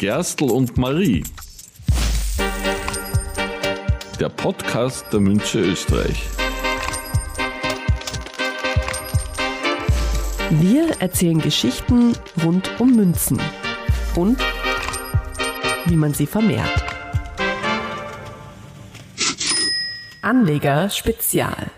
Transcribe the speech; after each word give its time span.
Gerstl 0.00 0.44
und 0.44 0.78
Marie. 0.78 1.22
Der 4.18 4.30
Podcast 4.30 5.04
der 5.12 5.20
Münze 5.20 5.60
Österreich. 5.60 6.22
Wir 10.52 10.88
erzählen 11.02 11.38
Geschichten 11.38 12.14
rund 12.42 12.80
um 12.80 12.96
Münzen 12.96 13.38
und 14.16 14.38
wie 15.84 15.96
man 15.96 16.14
sie 16.14 16.26
vermehrt. 16.26 16.82
Anleger 20.22 20.88
Spezial. 20.88 21.70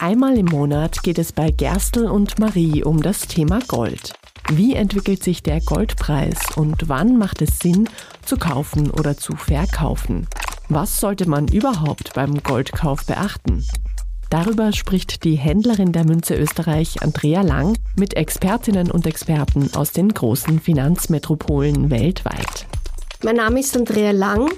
Einmal 0.00 0.36
im 0.36 0.46
Monat 0.46 1.04
geht 1.04 1.20
es 1.20 1.30
bei 1.30 1.52
Gerstl 1.52 2.06
und 2.06 2.40
Marie 2.40 2.82
um 2.82 3.00
das 3.00 3.28
Thema 3.28 3.60
Gold. 3.68 4.12
Wie 4.52 4.74
entwickelt 4.74 5.24
sich 5.24 5.42
der 5.42 5.60
Goldpreis 5.60 6.38
und 6.54 6.88
wann 6.88 7.18
macht 7.18 7.42
es 7.42 7.58
Sinn, 7.58 7.88
zu 8.24 8.36
kaufen 8.36 8.92
oder 8.92 9.16
zu 9.16 9.34
verkaufen? 9.34 10.28
Was 10.68 11.00
sollte 11.00 11.28
man 11.28 11.48
überhaupt 11.48 12.14
beim 12.14 12.40
Goldkauf 12.42 13.04
beachten? 13.06 13.66
Darüber 14.30 14.72
spricht 14.72 15.24
die 15.24 15.34
Händlerin 15.34 15.92
der 15.92 16.04
Münze 16.04 16.36
Österreich, 16.36 17.02
Andrea 17.02 17.42
Lang, 17.42 17.76
mit 17.98 18.14
Expertinnen 18.14 18.90
und 18.90 19.06
Experten 19.06 19.70
aus 19.74 19.90
den 19.90 20.10
großen 20.10 20.60
Finanzmetropolen 20.60 21.90
weltweit. 21.90 22.66
Mein 23.24 23.36
Name 23.36 23.60
ist 23.60 23.76
Andrea 23.76 24.12
Lang 24.12 24.48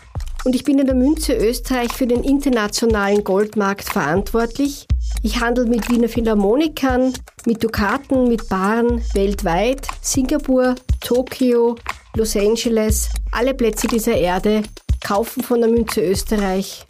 und 0.45 0.55
ich 0.55 0.64
bin 0.64 0.78
in 0.78 0.86
der 0.86 0.95
Münze 0.95 1.33
Österreich 1.33 1.92
für 1.92 2.06
den 2.06 2.25
internationalen 2.25 3.25
Goldmarkt 3.25 3.84
verantwortlich. 3.84 4.86
Ich 5.22 5.40
handle 5.40 5.66
mit 5.66 5.90
Wiener 5.90 6.08
Philharmonikern, 6.08 7.12
mit 7.45 7.62
Dukaten, 7.62 8.28
mit 8.28 8.48
Baren 8.48 9.02
weltweit, 9.14 9.88
Singapur, 10.00 10.77
Tokio, 11.00 11.77
Los 12.14 12.36
Angeles, 12.36 13.08
alle 13.33 13.55
Plätze 13.55 13.88
dieser 13.88 14.16
Erde 14.16 14.62
kaufen 15.00 15.42
von 15.42 15.60
der 15.60 15.70
Münze 15.70 16.02
Österreich. 16.02 16.84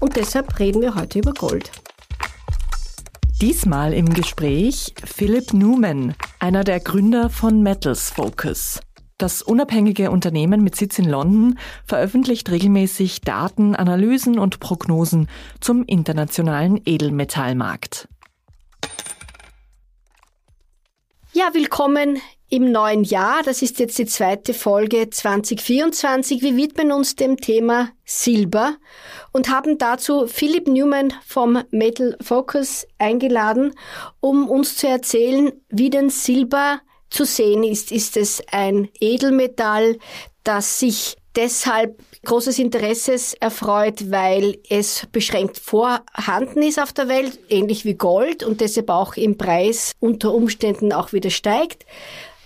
Und 0.00 0.16
deshalb 0.16 0.58
reden 0.58 0.80
wir 0.80 0.94
heute 0.94 1.18
über 1.18 1.32
Gold. 1.32 1.70
Diesmal 3.40 3.92
im 3.92 4.08
Gespräch 4.08 4.94
Philip 5.04 5.52
Newman, 5.52 6.14
einer 6.38 6.64
der 6.64 6.80
Gründer 6.80 7.28
von 7.28 7.62
Metals 7.62 8.10
Focus. 8.10 8.80
Das 9.22 9.40
unabhängige 9.40 10.10
Unternehmen 10.10 10.64
mit 10.64 10.74
Sitz 10.74 10.98
in 10.98 11.04
London 11.04 11.56
veröffentlicht 11.86 12.50
regelmäßig 12.50 13.20
Daten, 13.20 13.76
Analysen 13.76 14.36
und 14.36 14.58
Prognosen 14.58 15.28
zum 15.60 15.84
internationalen 15.84 16.80
Edelmetallmarkt. 16.84 18.08
Ja, 21.32 21.50
willkommen 21.52 22.18
im 22.50 22.72
neuen 22.72 23.04
Jahr. 23.04 23.44
Das 23.44 23.62
ist 23.62 23.78
jetzt 23.78 23.96
die 23.96 24.06
zweite 24.06 24.54
Folge 24.54 25.08
2024. 25.08 26.42
Wir 26.42 26.56
widmen 26.56 26.90
uns 26.90 27.14
dem 27.14 27.36
Thema 27.36 27.90
Silber 28.04 28.74
und 29.30 29.48
haben 29.48 29.78
dazu 29.78 30.26
Philip 30.26 30.66
Newman 30.66 31.12
vom 31.24 31.62
Metal 31.70 32.16
Focus 32.20 32.88
eingeladen, 32.98 33.72
um 34.18 34.50
uns 34.50 34.74
zu 34.74 34.88
erzählen, 34.88 35.52
wie 35.68 35.90
denn 35.90 36.10
Silber 36.10 36.80
zu 37.12 37.24
sehen 37.24 37.62
ist, 37.62 37.92
ist 37.92 38.16
es 38.16 38.42
ein 38.50 38.88
Edelmetall, 39.00 39.98
das 40.44 40.78
sich 40.78 41.16
deshalb 41.36 41.98
großes 42.24 42.58
Interesses 42.58 43.34
erfreut, 43.34 44.10
weil 44.10 44.58
es 44.68 45.06
beschränkt 45.12 45.58
vorhanden 45.58 46.62
ist 46.62 46.80
auf 46.80 46.92
der 46.92 47.08
Welt, 47.08 47.38
ähnlich 47.48 47.84
wie 47.84 47.94
Gold 47.94 48.42
und 48.42 48.60
deshalb 48.60 48.90
auch 48.90 49.16
im 49.16 49.38
Preis 49.38 49.92
unter 50.00 50.32
Umständen 50.32 50.92
auch 50.92 51.12
wieder 51.12 51.30
steigt 51.30 51.84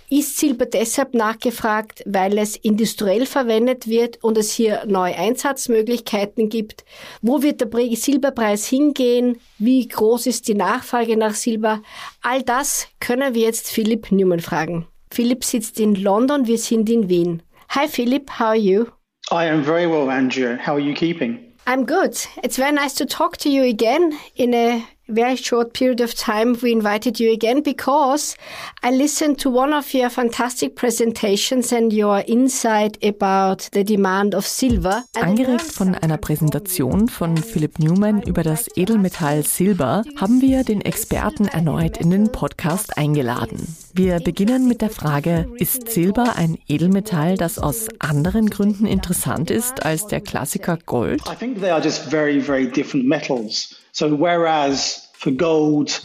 ist 0.09 0.37
Silber 0.37 0.65
deshalb 0.65 1.13
nachgefragt, 1.13 2.03
weil 2.05 2.37
es 2.37 2.55
industriell 2.55 3.25
verwendet 3.25 3.87
wird 3.87 4.23
und 4.23 4.37
es 4.37 4.51
hier 4.51 4.85
neue 4.85 5.15
Einsatzmöglichkeiten 5.15 6.49
gibt. 6.49 6.85
Wo 7.21 7.41
wird 7.41 7.61
der 7.61 7.95
Silberpreis 7.95 8.67
hingehen? 8.67 9.39
Wie 9.57 9.87
groß 9.87 10.27
ist 10.27 10.47
die 10.47 10.55
Nachfrage 10.55 11.17
nach 11.17 11.33
Silber? 11.33 11.81
All 12.21 12.41
das 12.41 12.87
können 12.99 13.33
wir 13.33 13.43
jetzt 13.43 13.69
Philipp 13.69 14.11
Newman 14.11 14.39
fragen. 14.39 14.87
Philipp 15.11 15.43
sitzt 15.43 15.79
in 15.79 15.95
London, 15.95 16.47
wir 16.47 16.57
sind 16.57 16.89
in 16.89 17.09
Wien. 17.09 17.43
Hi 17.69 17.87
Philipp, 17.87 18.29
how 18.39 18.47
are 18.47 18.55
you? 18.55 18.85
I 19.29 19.49
am 19.49 19.63
very 19.63 19.89
well, 19.89 20.09
Andrea. 20.09 20.57
How 20.57 20.73
are 20.73 20.79
you 20.79 20.93
keeping? 20.93 21.39
I'm 21.65 21.85
good. 21.85 22.17
It's 22.43 22.55
very 22.55 22.71
nice 22.71 22.95
to 22.95 23.05
talk 23.05 23.37
to 23.39 23.49
you 23.49 23.63
again 23.63 24.13
in 24.35 24.53
a 24.53 24.83
very 25.07 25.35
short 25.37 25.73
period 25.73 26.01
of 26.01 26.13
time, 26.13 26.55
we 26.61 26.71
invited 26.71 27.19
you 27.19 27.31
again 27.31 27.61
because 27.63 28.35
I 28.83 28.91
listened 28.91 29.39
to 29.39 29.49
one 29.49 29.73
of 29.73 29.93
your 29.93 30.09
fantastic 30.09 30.75
presentations 30.75 31.71
and 31.71 31.93
your 31.93 32.23
insight 32.27 32.97
about 33.03 33.69
the 33.71 33.83
demand 33.83 34.35
of 34.35 34.45
silver. 34.45 35.03
Angeregt 35.15 35.71
von 35.71 35.95
einer 35.95 36.17
Präsentation 36.17 37.07
von 37.07 37.37
Philip 37.37 37.79
Newman 37.79 38.21
über 38.23 38.43
das 38.43 38.67
Edelmetall 38.75 39.43
Silber 39.43 40.03
haben 40.19 40.41
wir 40.41 40.63
den 40.63 40.81
Experten 40.81 41.47
erneut 41.47 41.97
in 41.97 42.09
den 42.09 42.31
Podcast 42.31 42.97
eingeladen. 42.97 43.75
Wir 43.93 44.19
beginnen 44.19 44.67
mit 44.67 44.81
der 44.81 44.89
Frage, 44.89 45.47
ist 45.57 45.89
Silber 45.89 46.35
ein 46.35 46.57
Edelmetall, 46.67 47.35
das 47.35 47.57
aus 47.57 47.87
anderen 47.99 48.49
Gründen 48.49 48.85
interessant 48.85 49.49
ist 49.49 49.85
als 49.85 50.05
der 50.07 50.21
Klassiker 50.21 50.77
Gold? 50.85 51.21
I 51.27 51.35
think 51.35 51.59
they 51.59 51.71
are 51.71 51.81
just 51.81 52.03
very, 52.03 52.39
very 52.39 52.67
different 52.67 53.07
metals. 53.07 53.75
So 53.97 54.19
whereas 54.19 55.09
for 55.13 55.31
gold 55.31 56.03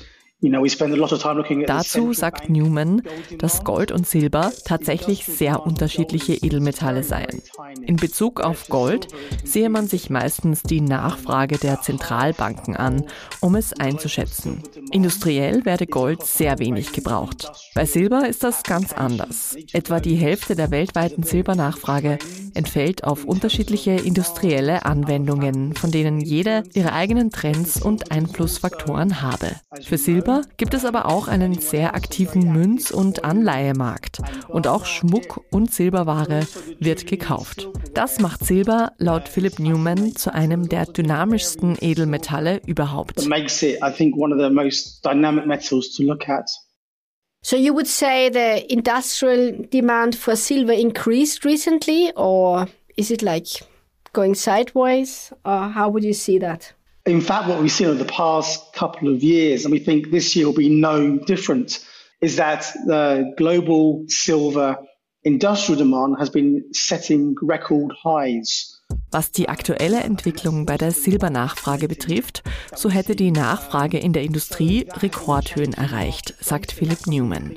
Dazu 1.66 2.12
sagt 2.12 2.50
Newman, 2.50 3.02
dass 3.38 3.62
Gold 3.62 3.92
und 3.92 4.08
Silber 4.08 4.50
tatsächlich 4.64 5.24
sehr 5.24 5.64
unterschiedliche 5.64 6.34
Edelmetalle 6.34 7.04
seien. 7.04 7.42
In 7.86 7.94
Bezug 7.94 8.40
auf 8.40 8.68
Gold 8.68 9.06
sehe 9.44 9.70
man 9.70 9.86
sich 9.86 10.10
meistens 10.10 10.64
die 10.64 10.80
Nachfrage 10.80 11.58
der 11.58 11.80
Zentralbanken 11.80 12.76
an, 12.76 13.04
um 13.40 13.54
es 13.54 13.72
einzuschätzen. 13.72 14.64
Industriell 14.90 15.64
werde 15.64 15.86
Gold 15.86 16.24
sehr 16.24 16.58
wenig 16.58 16.92
gebraucht. 16.92 17.52
Bei 17.76 17.86
Silber 17.86 18.28
ist 18.28 18.42
das 18.42 18.64
ganz 18.64 18.92
anders. 18.92 19.56
Etwa 19.72 20.00
die 20.00 20.16
Hälfte 20.16 20.56
der 20.56 20.72
weltweiten 20.72 21.22
Silbernachfrage 21.22 22.18
entfällt 22.54 23.04
auf 23.04 23.24
unterschiedliche 23.24 23.92
industrielle 23.92 24.84
Anwendungen, 24.84 25.74
von 25.74 25.90
denen 25.90 26.20
jede 26.20 26.62
ihre 26.74 26.92
eigenen 26.92 27.30
Trends 27.30 27.80
und 27.80 28.10
Einflussfaktoren 28.10 29.22
habe. 29.22 29.52
Für 29.82 29.98
Silber 29.98 30.42
gibt 30.56 30.74
es 30.74 30.84
aber 30.84 31.06
auch 31.06 31.28
einen 31.28 31.54
sehr 31.54 31.94
aktiven 31.94 32.52
Münz- 32.52 32.90
und 32.90 33.24
Anleihemarkt. 33.24 34.20
Und 34.48 34.66
auch 34.66 34.84
Schmuck 34.84 35.44
und 35.50 35.72
Silberware 35.72 36.46
wird 36.78 37.06
gekauft. 37.06 37.68
Das 37.94 38.20
macht 38.20 38.44
Silber 38.44 38.92
laut 38.98 39.28
Philip 39.28 39.58
Newman 39.58 40.14
zu 40.14 40.32
einem 40.32 40.68
der 40.68 40.86
dynamischsten 40.86 41.76
Edelmetalle 41.80 42.60
überhaupt. 42.66 43.26
So 47.42 47.56
you 47.56 47.74
would 47.74 47.88
say 47.88 48.28
the 48.28 48.72
industrial 48.72 49.66
demand 49.70 50.16
for 50.16 50.36
silver 50.36 50.72
increased 50.72 51.44
recently 51.44 52.12
or 52.16 52.68
is 52.96 53.10
it 53.10 53.22
like 53.22 53.46
going 54.12 54.34
sideways 54.34 55.32
or 55.44 55.68
how 55.68 55.88
would 55.88 56.04
you 56.04 56.14
see 56.14 56.38
that? 56.38 56.72
in 57.04 57.20
fact, 57.20 57.48
what 57.48 57.60
we've 57.60 57.72
seen 57.72 57.88
over 57.88 57.98
the 57.98 58.04
past 58.04 58.72
couple 58.74 59.12
of 59.12 59.22
years, 59.22 59.64
and 59.64 59.72
we 59.72 59.80
think 59.80 60.10
this 60.10 60.36
year 60.36 60.46
will 60.46 60.54
be 60.54 60.68
no 60.68 61.18
different, 61.18 61.84
is 62.20 62.36
that 62.36 62.72
the 62.86 63.34
global 63.36 64.04
silver 64.08 64.76
industrial 65.24 65.78
demand 65.78 66.16
has 66.18 66.30
been 66.30 66.72
setting 66.72 67.34
record 67.42 67.92
highs. 68.00 68.71
Was 69.12 69.30
die 69.30 69.50
aktuelle 69.50 70.00
Entwicklung 70.00 70.64
bei 70.64 70.78
der 70.78 70.90
Silbernachfrage 70.90 71.86
betrifft, 71.86 72.42
so 72.74 72.88
hätte 72.88 73.14
die 73.14 73.30
Nachfrage 73.30 73.98
in 73.98 74.14
der 74.14 74.22
Industrie 74.22 74.86
Rekordhöhen 74.90 75.74
erreicht, 75.74 76.34
sagt 76.40 76.72
Philip 76.72 77.06
Newman. 77.06 77.54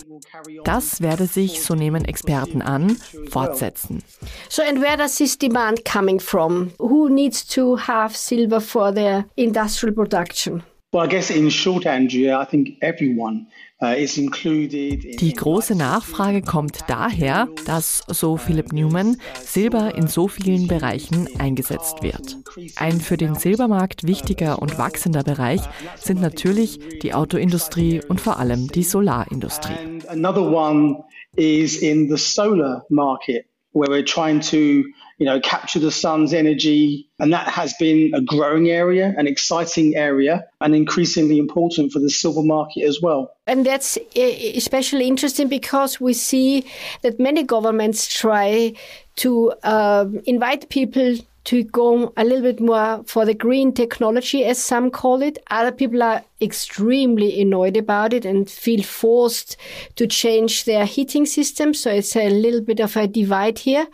Das 0.66 1.00
werde 1.00 1.28
sich, 1.28 1.64
so 1.64 1.74
nehmen 1.74 2.04
Experten 2.04 2.62
an, 2.62 2.98
fortsetzen. 3.30 4.04
So 4.50 4.64
and 4.64 4.82
where 4.82 4.98
does 4.98 5.16
this 5.16 5.38
demand 5.38 5.86
coming 5.86 6.20
from? 6.20 6.74
Who 6.78 7.08
needs 7.08 7.48
to 7.48 7.78
have 7.78 8.18
silver 8.18 8.60
for 8.60 8.94
their 8.94 9.26
industrial 9.36 9.96
production? 9.96 10.62
Well, 10.96 11.04
I 11.04 11.10
guess 11.10 11.30
in 11.30 11.52
short, 11.52 11.86
Andrea, 11.86 12.42
I 12.42 12.46
think 12.46 12.78
everyone 12.80 13.48
uh, 13.82 13.96
die 13.96 15.34
große 15.36 15.76
Nachfrage 15.76 16.42
kommt 16.42 16.80
daher, 16.88 17.50
dass, 17.66 18.02
so 18.08 18.38
Philip 18.38 18.72
Newman, 18.72 19.18
Silber 19.44 19.94
in 19.96 20.08
so 20.08 20.30
vielen 20.30 20.70
Bereichen 20.70 21.28
eingesetzt 21.38 22.02
wird. 22.02 22.38
Ein 22.78 23.02
für 23.02 23.18
den 23.18 23.36
Silbermarkt 23.36 24.08
wichtiger 24.08 24.62
und 24.62 24.78
wachsender 24.78 25.24
Bereich 25.24 25.60
sind 26.00 26.22
natürlich 26.22 26.80
die 27.02 27.14
Autoindustrie 27.14 28.00
und 28.08 28.22
vor 28.22 28.40
allem 28.40 28.70
die 28.70 28.84
Solarindustrie. 28.84 29.74
Another 30.08 30.50
one 30.50 31.04
is 31.36 31.76
in 31.76 32.08
the 32.08 32.16
solar 32.16 32.86
market. 32.88 33.46
where 33.76 33.90
we're 33.90 34.06
trying 34.06 34.40
to 34.40 34.86
you 35.18 35.26
know, 35.26 35.40
capture 35.40 35.80
the 35.80 35.92
sun's 35.92 36.34
energy. 36.34 37.10
And 37.20 37.32
that 37.32 37.48
has 37.48 37.74
been 37.80 38.14
a 38.14 38.22
growing 38.22 38.70
area, 38.70 39.14
an 39.18 39.28
exciting 39.28 39.96
area, 39.96 40.46
and 40.60 40.76
increasingly 40.76 41.38
important 41.38 41.92
for 41.92 42.00
the 42.00 42.10
silver 42.10 42.44
market 42.44 42.84
as 42.84 43.02
well. 43.02 43.36
And 43.48 43.66
that's 43.66 43.98
especially 44.16 45.08
interesting 45.08 45.48
because 45.48 46.02
we 46.02 46.14
see 46.14 46.66
that 47.02 47.20
many 47.20 47.44
governments 47.44 48.08
try 48.14 48.74
to 49.18 49.54
uh, 49.64 50.06
invite 50.26 50.70
people 50.70 51.18
to 51.46 51.64
go 51.64 52.12
a 52.18 52.24
little 52.24 52.42
bit 52.42 52.60
more 52.60 53.04
for 53.06 53.24
the 53.24 53.34
green 53.34 53.72
technology, 53.72 54.44
as 54.44 54.62
some 54.62 54.90
call 54.90 55.22
it. 55.22 55.38
Other 55.52 55.72
people 55.72 56.02
are 56.02 56.24
extremely 56.42 57.40
annoyed 57.40 57.78
about 57.78 58.14
it 58.14 58.26
and 58.26 58.50
feel 58.50 58.82
forced 58.82 59.56
to 59.96 60.08
change 60.08 60.66
their 60.66 60.86
heating 60.86 61.28
system. 61.28 61.76
So 61.76 61.92
it's 61.92 62.16
a 62.16 62.30
little 62.30 62.62
bit 62.62 62.80
of 62.80 62.98
a 62.98 63.08
divide 63.08 63.60
here. 63.60 63.88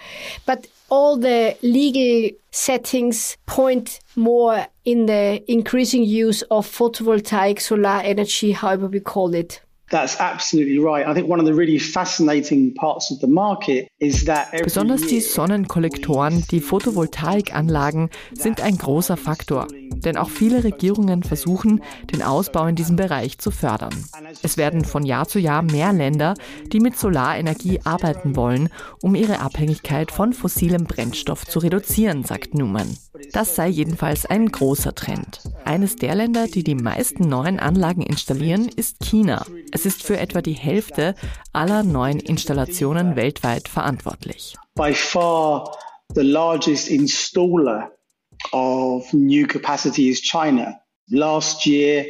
But 0.45 0.67
all 0.91 1.17
the 1.17 1.57
legal 1.63 2.37
settings 2.51 3.37
point 3.45 4.01
more 4.17 4.67
in 4.83 5.05
the 5.05 5.41
increasing 5.49 6.03
use 6.03 6.41
of 6.51 6.67
photovoltaic 6.67 7.61
solar 7.61 8.01
energy, 8.03 8.51
however 8.51 8.87
we 8.87 8.99
call 8.99 9.33
it. 9.33 9.61
That's 9.91 10.17
absolutely 10.19 10.79
right. 10.79 11.05
I 11.05 11.13
think 11.13 11.29
one 11.29 11.41
of 11.41 11.45
the 11.45 11.53
really 11.53 11.77
fascinating 11.77 12.73
parts 12.73 13.11
of 13.11 13.19
the 13.19 13.27
market 13.27 13.89
is 13.99 14.23
that 14.23 14.47
Besonders 14.63 15.01
die 15.01 15.19
Sonnenkollektoren, 15.19 16.45
die 16.49 16.61
Photovoltaikanlagen 16.61 18.09
sind 18.33 18.61
ein 18.61 18.77
großer 18.77 19.17
Faktor. 19.17 19.67
Denn 19.93 20.15
auch 20.15 20.29
viele 20.29 20.63
Regierungen 20.63 21.23
versuchen, 21.23 21.81
den 22.11 22.21
Ausbau 22.23 22.65
in 22.67 22.75
diesem 22.75 22.95
Bereich 22.95 23.37
zu 23.37 23.51
fördern. 23.51 23.93
Es 24.41 24.57
werden 24.57 24.85
von 24.85 25.05
Jahr 25.05 25.27
zu 25.27 25.39
Jahr 25.39 25.61
mehr 25.61 25.91
Länder, 25.91 26.35
die 26.71 26.79
mit 26.79 26.97
Solarenergie 26.97 27.81
arbeiten 27.83 28.35
wollen, 28.37 28.69
um 29.01 29.13
ihre 29.13 29.39
Abhängigkeit 29.39 30.11
von 30.11 30.31
fossilem 30.31 30.85
Brennstoff 30.85 31.45
zu 31.45 31.59
reduzieren, 31.59 32.23
sagt 32.23 32.55
Newman. 32.55 32.95
Das 33.33 33.55
sei 33.55 33.67
jedenfalls 33.67 34.25
ein 34.25 34.47
großer 34.47 34.95
Trend. 34.95 35.41
Eines 35.65 35.97
der 35.97 36.15
Länder, 36.15 36.47
die 36.47 36.63
die 36.63 36.75
meisten 36.75 37.27
neuen 37.27 37.59
Anlagen 37.59 38.01
installieren, 38.01 38.69
ist 38.75 38.97
China. 39.03 39.45
Es 39.73 39.85
ist 39.85 40.03
für 40.03 40.17
etwa 40.17 40.41
die 40.41 40.53
Hälfte 40.53 41.15
aller 41.53 41.83
neuen 41.83 42.19
Installationen 42.19 43.15
weltweit 43.15 43.69
verantwortlich. 43.69 44.55
By 44.75 44.93
far 44.93 45.77
the 46.13 46.21
largest 46.21 46.89
installer 46.89 47.91
of 48.51 49.11
new 49.13 49.47
capacity 49.47 50.09
is 50.09 50.21
China. 50.21 50.79
Last 51.09 51.65
year, 51.65 52.05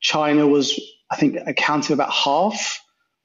China 0.00 0.46
was, 0.46 0.78
I 1.10 1.16
think, 1.16 1.36
accounting 1.46 1.94
about 1.98 2.12
half 2.12 2.82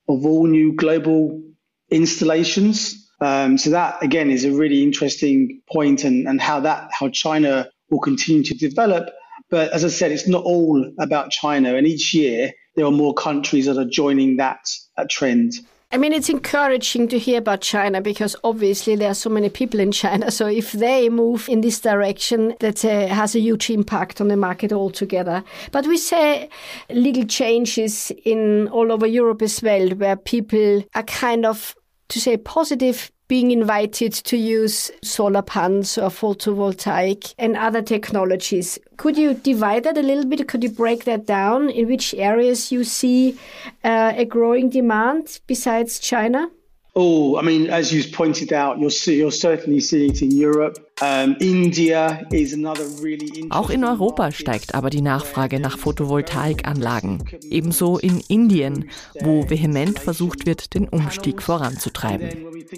of 0.08 0.26
all 0.26 0.48
new 0.48 0.74
global 0.76 1.42
installations. 1.90 3.10
Um, 3.20 3.58
so 3.58 3.70
that 3.72 4.02
again 4.02 4.32
is 4.32 4.46
a 4.46 4.52
really 4.52 4.82
interesting 4.84 5.62
point 5.72 6.06
and, 6.06 6.28
and 6.28 6.42
how 6.42 6.62
that 6.62 6.90
how 6.92 7.10
China 7.10 7.70
will 7.90 8.00
continue 8.00 8.44
to 8.44 8.56
develop. 8.56 9.10
But 9.50 9.74
as 9.74 9.84
I 9.84 9.90
said, 9.90 10.12
it's 10.12 10.28
not 10.28 10.44
all 10.46 10.92
about 10.98 11.30
China, 11.30 11.76
and 11.76 11.86
each 11.86 12.14
year 12.14 12.54
there 12.76 12.86
are 12.86 12.92
more 12.92 13.14
countries 13.14 13.66
that 13.66 13.78
are 13.78 13.86
joining 13.86 14.38
that, 14.38 14.68
trend. 15.10 15.54
I 15.94 15.98
mean, 15.98 16.14
it's 16.14 16.30
encouraging 16.30 17.10
to 17.10 17.20
hear 17.20 17.40
about 17.40 17.60
China 17.60 18.00
because 18.00 18.34
obviously 18.46 18.96
there 18.96 19.12
are 19.12 19.16
so 19.16 19.30
many 19.30 19.50
people 19.50 19.82
in 19.82 19.92
China. 19.92 20.32
So 20.32 20.48
if 20.48 20.72
they 20.72 21.10
move 21.10 21.50
in 21.50 21.60
this 21.60 21.82
direction, 21.82 22.56
that 22.62 22.86
uh, 22.86 23.08
has 23.08 23.36
a 23.36 23.42
huge 23.42 23.70
impact 23.70 24.22
on 24.22 24.30
the 24.30 24.38
market 24.38 24.72
altogether. 24.72 25.44
But 25.74 25.88
we 25.88 25.98
say 25.98 26.48
legal 26.90 27.26
changes 27.26 28.10
in 28.24 28.70
all 28.70 28.90
over 28.90 29.06
Europe 29.06 29.42
as 29.42 29.62
well, 29.62 29.90
where 29.90 30.16
people 30.16 30.86
are 30.96 31.04
kind 31.04 31.46
of 31.46 31.76
to 32.12 32.20
say 32.20 32.38
positive 32.38 33.12
being 33.28 33.52
invited 33.52 34.12
to 34.12 34.36
use 34.36 34.92
solar 35.02 35.42
panels 35.42 35.98
or 35.98 36.10
photovoltaic 36.10 37.34
and 37.40 37.56
other 37.56 37.82
technologies. 37.82 38.78
Could 38.98 39.18
you 39.18 39.34
divide 39.34 39.86
that 39.86 39.98
a 39.98 40.02
little 40.02 40.26
bit? 40.26 40.46
Could 40.50 40.64
you 40.64 40.70
break 40.70 41.06
that 41.06 41.26
down 41.26 41.70
in 41.70 41.88
which 41.88 42.14
areas 42.14 42.74
you 42.74 42.84
see 42.84 43.40
uh, 43.86 44.12
a 44.18 44.26
growing 44.26 44.70
demand 44.70 45.40
besides 45.48 45.98
China? 45.98 46.52
Oh, 46.94 47.38
I 47.38 47.42
mean, 47.42 47.70
as 47.70 47.94
you 47.94 48.04
pointed 48.12 48.52
out, 48.52 48.78
you'll 48.78 48.90
see, 48.90 49.18
you'll 49.18 49.32
certainly 49.32 49.80
see 49.80 50.08
it 50.08 50.22
in 50.22 50.32
Europe. 50.32 50.78
Um, 51.02 51.38
India 51.40 52.28
is 52.34 52.54
another 52.54 52.84
really 53.02 53.50
Auch 53.50 53.70
in 53.70 53.86
Europa 53.86 54.32
steigt 54.32 54.76
aber 54.76 54.90
die 54.90 55.02
Nachfrage 55.02 55.62
nach 55.62 55.78
Photovoltaikanlagen. 55.78 57.24
Ebenso 57.50 57.98
in 57.98 58.22
Indien, 58.28 58.90
wo 59.22 59.50
vehement 59.50 60.00
versucht 60.00 60.46
wird, 60.46 60.74
den 60.74 60.90
Umstieg 60.90 61.42
voranzutreiben. 61.42 62.30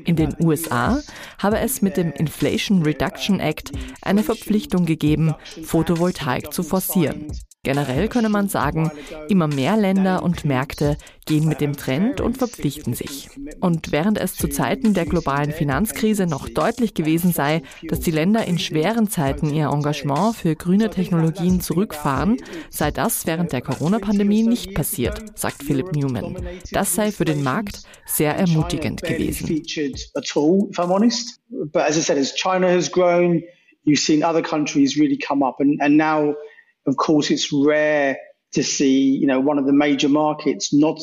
In 0.06 0.16
den 0.16 0.36
USA 0.40 1.02
habe 1.40 1.58
es 1.58 1.82
mit 1.82 1.98
dem 1.98 2.12
Inflation 2.12 2.84
Reduction 2.84 3.40
Act 3.40 3.72
eine 4.04 4.22
Verpflichtung 4.22 4.86
gegeben, 4.86 5.34
Photovoltaik 5.64 6.54
zu 6.54 6.62
forcieren. 6.62 7.32
Generell 7.66 8.10
könne 8.10 8.28
man 8.28 8.50
sagen, 8.50 8.92
immer 9.30 9.48
mehr 9.48 9.78
Länder 9.78 10.22
und 10.22 10.44
Märkte 10.44 10.98
gehen 11.26 11.48
mit 11.48 11.62
dem 11.62 11.78
Trend 11.78 12.20
und 12.20 12.38
verpflichten 12.38 12.94
sich. 12.94 13.30
Und 13.62 13.94
während 13.94 14.18
es 14.18 14.36
zu 14.36 14.50
Zeiten 14.50 14.94
der 14.94 15.06
globalen 15.06 15.54
Finanzkrise 15.54 16.28
noch 16.28 16.50
deutlich 16.50 16.94
gewesen 16.94 17.32
sei, 17.32 17.62
dass 17.88 18.02
die 18.02 18.12
Länder 18.12 18.46
in 18.46 18.60
schweren 18.60 19.10
Zeiten 19.10 19.50
ihr 19.54 19.70
Engagement 19.70 20.36
für 20.36 20.58
grüne 20.58 20.90
Technologien 20.90 21.62
zurückfahren, 21.62 22.36
sei 22.70 22.92
das 22.92 23.26
während 23.28 23.54
der 23.54 23.62
Corona-Pandemie 23.62 24.44
nicht 24.44 24.76
passiert, 24.76 25.40
sagt 25.40 25.64
Philip 25.64 25.94
Newman. 25.94 26.36
Das 26.74 26.94
sei 26.94 27.14
für 27.14 27.26
den 27.26 27.44
Markt 27.44 27.84
sehr 28.06 28.36
ermutigend 28.36 29.02
gewesen. 29.02 29.64
You've 33.86 34.00
seen 34.00 34.24
other 34.24 34.42
countries 34.42 34.98
really 34.98 35.18
come 35.18 35.44
up, 35.44 35.60
and, 35.60 35.82
and 35.82 35.98
now 35.98 36.34
of 36.86 36.98
course, 36.98 37.32
it's 37.32 37.52
rare 37.54 38.18
to 38.54 38.64
see, 38.64 39.18
you 39.18 39.28
know, 39.28 39.40
one 39.40 39.58
of 39.58 39.66
the 39.66 39.74
major 39.74 40.10
markets 40.10 40.74
not 40.74 41.00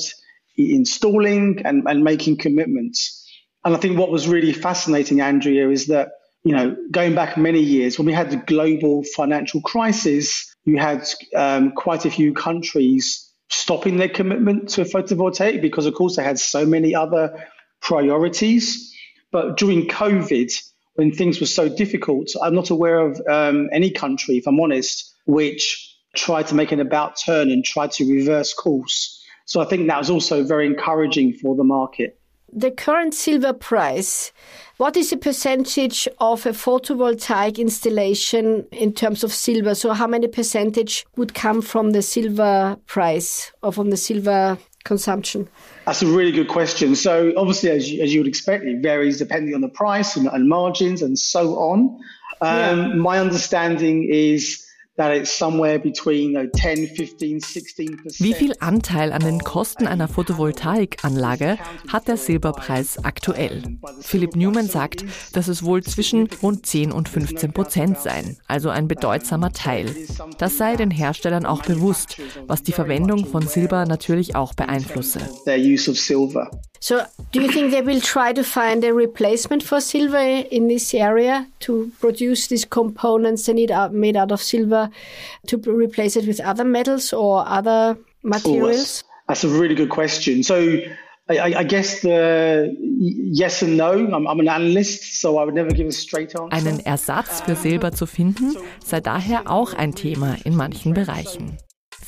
installing 0.57 1.63
and, 1.65 1.85
and 1.87 2.05
making 2.05 2.37
commitments. 2.37 3.17
And 3.65 3.75
I 3.75 3.79
think 3.79 3.99
what 3.99 4.11
was 4.11 4.29
really 4.29 4.53
fascinating, 4.53 5.21
Andrea, 5.21 5.69
is 5.69 5.87
that, 5.89 6.11
you 6.45 6.55
know, 6.55 6.77
going 6.91 7.15
back 7.15 7.37
many 7.37 7.61
years, 7.61 7.99
when 7.99 8.07
we 8.07 8.13
had 8.13 8.31
the 8.31 8.37
global 8.37 9.03
financial 9.05 9.61
crisis, 9.61 10.55
you 10.65 10.79
had 10.79 11.07
um, 11.37 11.73
quite 11.73 12.05
a 12.05 12.11
few 12.11 12.33
countries 12.33 13.31
stopping 13.49 13.97
their 13.97 14.09
commitment 14.09 14.69
to 14.71 14.83
photovoltaic 14.83 15.61
because, 15.61 15.87
of 15.87 15.95
course, 15.95 16.17
they 16.17 16.23
had 16.23 16.39
so 16.39 16.65
many 16.65 16.95
other 16.95 17.47
priorities. 17.83 18.95
But 19.33 19.57
during 19.57 19.87
COVID, 19.89 20.53
when 20.95 21.13
things 21.13 21.41
were 21.41 21.47
so 21.47 21.69
difficult, 21.69 22.29
I'm 22.43 22.55
not 22.55 22.71
aware 22.71 22.99
of 22.99 23.21
um, 23.29 23.69
any 23.73 23.91
country, 23.91 24.37
if 24.37 24.47
I'm 24.47 24.61
honest, 24.61 25.15
which 25.27 25.97
tried 26.17 26.47
to 26.49 26.55
make 26.55 26.73
an 26.73 26.81
about 26.81 27.17
turn 27.25 27.51
and 27.51 27.65
tried 27.65 27.93
to 27.93 28.11
reverse 28.11 28.53
course. 28.53 29.17
So 29.45 29.61
I 29.61 29.65
think 29.65 29.89
that 29.89 29.99
was 29.99 30.11
also 30.11 30.45
very 30.45 30.67
encouraging 30.67 31.35
for 31.35 31.57
the 31.57 31.65
market. 31.65 32.19
The 32.53 32.73
current 32.73 33.15
silver 33.15 33.53
price, 33.53 34.33
what 34.77 34.97
is 34.97 35.11
the 35.11 35.17
percentage 35.17 36.09
of 36.19 36.47
a 36.47 36.51
photovoltaic 36.51 37.59
installation 37.59 38.67
in 38.73 38.93
terms 38.93 39.23
of 39.23 39.33
silver? 39.33 39.77
So, 39.77 39.93
how 39.93 40.09
many 40.09 40.27
percentage 40.27 41.07
would 41.17 41.33
come 41.33 41.63
from 41.63 41.93
the 41.93 42.03
silver 42.03 42.77
price 42.87 43.53
or 43.63 43.73
from 43.73 43.91
the 43.91 43.97
silver 43.97 44.59
consumption? 44.85 45.49
That's 45.87 46.03
a 46.03 46.07
really 46.07 46.33
good 46.33 46.49
question. 46.49 46.95
So, 46.97 47.33
obviously, 47.37 47.71
as 47.71 47.91
you, 47.91 48.03
as 48.03 48.13
you 48.13 48.21
would 48.21 48.29
expect, 48.29 48.65
it 48.65 48.83
varies 48.83 49.19
depending 49.19 49.55
on 49.55 49.61
the 49.61 49.69
price 49.69 50.17
and, 50.17 50.27
and 50.27 50.49
margins 50.49 51.03
and 51.03 51.19
so 51.19 51.57
on. 51.57 51.99
Um, 52.41 52.79
yeah. 52.79 52.95
My 52.95 53.19
understanding 53.19 54.09
is 54.11 54.67
Wie 58.19 58.35
viel 58.35 58.55
Anteil 58.61 59.13
an 59.13 59.23
den 59.23 59.39
Kosten 59.39 59.87
einer 59.87 60.09
Photovoltaikanlage 60.09 61.57
hat 61.89 62.07
der 62.07 62.19
Silberpreis 62.19 63.03
aktuell? 63.03 63.63
Philipp 64.01 64.37
Newman 64.37 64.67
sagt, 64.67 65.07
dass 65.33 65.49
es 65.49 65.65
wohl 65.65 65.83
zwischen 65.83 66.29
rund 66.43 66.67
10 66.67 66.93
und 66.93 67.09
15 67.09 67.53
Prozent 67.53 67.99
seien, 67.99 68.37
also 68.47 68.69
ein 68.69 68.89
bedeutsamer 68.89 69.53
Teil. 69.53 69.87
Das 70.37 70.59
sei 70.59 70.77
den 70.77 70.91
Herstellern 70.91 71.47
auch 71.47 71.63
bewusst, 71.63 72.19
was 72.47 72.63
die 72.63 72.73
Verwendung 72.73 73.25
von 73.25 73.47
Silber 73.47 73.87
natürlich 73.87 74.37
auch 74.37 74.53
beeinflusse. 74.53 75.21
So, 76.83 76.97
do 77.33 77.43
you 77.43 77.49
think 77.49 77.73
they 77.73 77.85
will 77.85 78.01
try 78.01 78.33
to 78.33 78.43
find 78.43 78.83
a 78.87 78.91
replacement 78.91 79.63
for 79.63 79.83
silver 79.83 80.47
in 80.51 80.67
this 80.67 80.95
area 80.95 81.45
to 81.61 81.91
produce 82.01 82.49
these 82.49 82.65
components 82.65 83.45
they 83.45 83.53
need 83.53 83.71
made 83.93 84.17
out 84.17 84.33
of 84.33 84.43
silver 84.43 84.90
to 85.47 85.57
replace 85.57 86.17
it 86.17 86.27
with 86.27 86.41
other 86.41 86.65
metals 86.65 87.13
or 87.13 87.47
other 87.47 87.97
materials? 88.23 89.05
Oh, 89.05 89.25
that's, 89.29 89.43
that's, 89.43 89.45
a 89.45 89.49
really 89.49 89.75
good 89.75 89.91
question. 89.91 90.43
So, 90.43 90.81
I, 91.29 91.55
I, 91.59 91.65
guess 91.65 92.01
the 92.01 92.75
yes 92.79 93.63
and 93.63 93.77
no. 93.77 93.93
I'm, 93.93 94.27
I'm, 94.27 94.41
an 94.41 94.49
analyst, 94.49 95.21
so 95.21 95.39
I 95.39 95.45
would 95.45 95.55
never 95.55 95.71
give 95.71 95.87
a 95.87 95.93
straight 95.93 96.35
answer. 96.35 96.53
Einen 96.53 96.81
Ersatz 96.81 97.43
für 97.43 97.55
Silber 97.55 97.93
zu 97.93 98.07
finden, 98.07 98.57
sei 98.85 99.01
daher 99.01 99.49
auch 99.49 99.73
ein 99.75 99.95
Thema 99.95 100.37
in 100.45 100.57
manchen 100.57 100.93
Bereichen. 100.93 101.59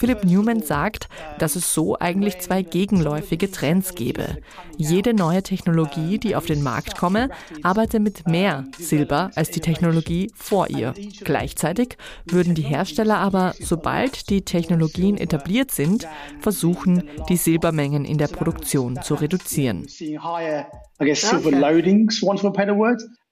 Philip 0.02 0.24
Newman 0.24 0.60
sagt, 0.62 1.08
dass 1.38 1.54
es 1.54 1.72
so 1.72 1.96
eigentlich 1.96 2.40
zwei 2.40 2.62
gegenläufige 2.62 3.52
Trends 3.52 3.94
gäbe. 3.94 4.38
Jede 4.76 5.14
neue 5.14 5.44
Technologie, 5.44 6.18
die 6.18 6.34
auf 6.34 6.44
den 6.44 6.60
Markt 6.60 6.98
komme, 6.98 7.28
arbeite 7.62 8.00
mit 8.00 8.26
mehr 8.26 8.64
Silber 8.76 9.30
als 9.36 9.52
die 9.52 9.60
Technologie 9.60 10.32
vor 10.34 10.68
ihr. 10.70 10.92
Gleichzeitig 11.22 11.98
würden 12.24 12.56
die 12.56 12.62
Hersteller 12.62 13.18
aber, 13.18 13.54
sobald 13.60 14.28
die 14.28 14.42
Technologien 14.42 15.18
etabliert 15.18 15.70
sind, 15.70 16.08
versuchen, 16.40 17.08
die 17.28 17.36
Silbermengen 17.36 18.04
in 18.04 18.18
der 18.18 18.26
Produktion 18.26 19.00
zu 19.02 19.14
reduzieren. 19.14 19.86